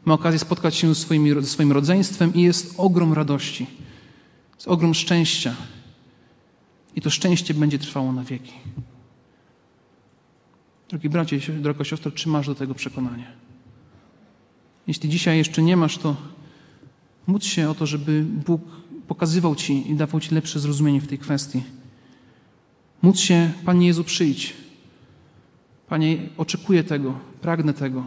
ma 0.05 0.13
okazję 0.13 0.39
spotkać 0.39 0.75
się 0.75 0.93
ze, 0.93 1.43
swoim 1.43 1.71
rodzeństwem 1.71 2.33
i 2.33 2.41
jest 2.41 2.73
ogrom 2.77 3.13
radości, 3.13 3.67
jest 4.55 4.67
ogrom 4.67 4.93
szczęścia. 4.93 5.55
I 6.95 7.01
to 7.01 7.09
szczęście 7.09 7.53
będzie 7.53 7.79
trwało 7.79 8.11
na 8.11 8.23
wieki. 8.23 8.53
Drogi 10.89 11.09
bracie, 11.09 11.39
droga 11.39 11.83
siostro, 11.83 12.11
czy 12.11 12.29
masz 12.29 12.47
do 12.47 12.55
tego 12.55 12.75
przekonanie? 12.75 13.40
Jeśli 14.91 15.09
dzisiaj 15.09 15.37
jeszcze 15.37 15.61
nie 15.61 15.77
masz, 15.77 15.97
to 15.97 16.15
módl 17.27 17.45
się 17.45 17.69
o 17.69 17.75
to, 17.75 17.85
żeby 17.85 18.25
Bóg 18.45 18.61
pokazywał 19.07 19.55
Ci 19.55 19.91
i 19.91 19.95
dawał 19.95 20.19
Ci 20.19 20.35
lepsze 20.35 20.59
zrozumienie 20.59 21.01
w 21.01 21.07
tej 21.07 21.17
kwestii. 21.17 21.63
Módl 23.01 23.17
się, 23.17 23.51
Panie 23.65 23.87
Jezu, 23.87 24.03
przyjdź. 24.03 24.53
Panie, 25.89 26.17
oczekuję 26.37 26.83
tego, 26.83 27.13
pragnę 27.41 27.73
tego, 27.73 28.03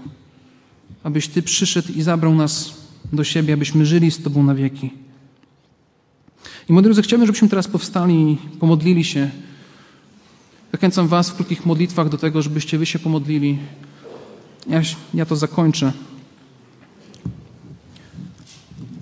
abyś 1.02 1.28
Ty 1.28 1.42
przyszedł 1.42 1.92
i 1.92 2.02
zabrał 2.02 2.34
nas 2.34 2.74
do 3.12 3.24
siebie, 3.24 3.54
abyśmy 3.54 3.86
żyli 3.86 4.10
z 4.10 4.22
Tobą 4.22 4.42
na 4.42 4.54
wieki. 4.54 4.90
I 6.68 6.72
moi 6.72 6.82
drodzy, 6.82 7.02
chciałbym, 7.02 7.26
żebyśmy 7.26 7.48
teraz 7.48 7.68
powstali 7.68 8.32
i 8.32 8.36
pomodlili 8.36 9.04
się. 9.04 9.30
Zachęcam 10.72 11.08
Was 11.08 11.30
w 11.30 11.34
krótkich 11.34 11.66
modlitwach 11.66 12.08
do 12.08 12.18
tego, 12.18 12.42
żebyście 12.42 12.78
Wy 12.78 12.86
się 12.86 12.98
pomodlili. 12.98 13.58
Ja, 14.66 14.82
ja 15.14 15.26
to 15.26 15.36
zakończę. 15.36 15.92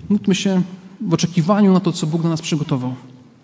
Módlmy 0.09 0.35
się 0.35 0.61
w 1.01 1.13
oczekiwaniu 1.13 1.73
na 1.73 1.79
to, 1.79 1.91
co 1.91 2.07
Bóg 2.07 2.21
dla 2.21 2.29
nas 2.29 2.41
przygotował. 2.41 2.95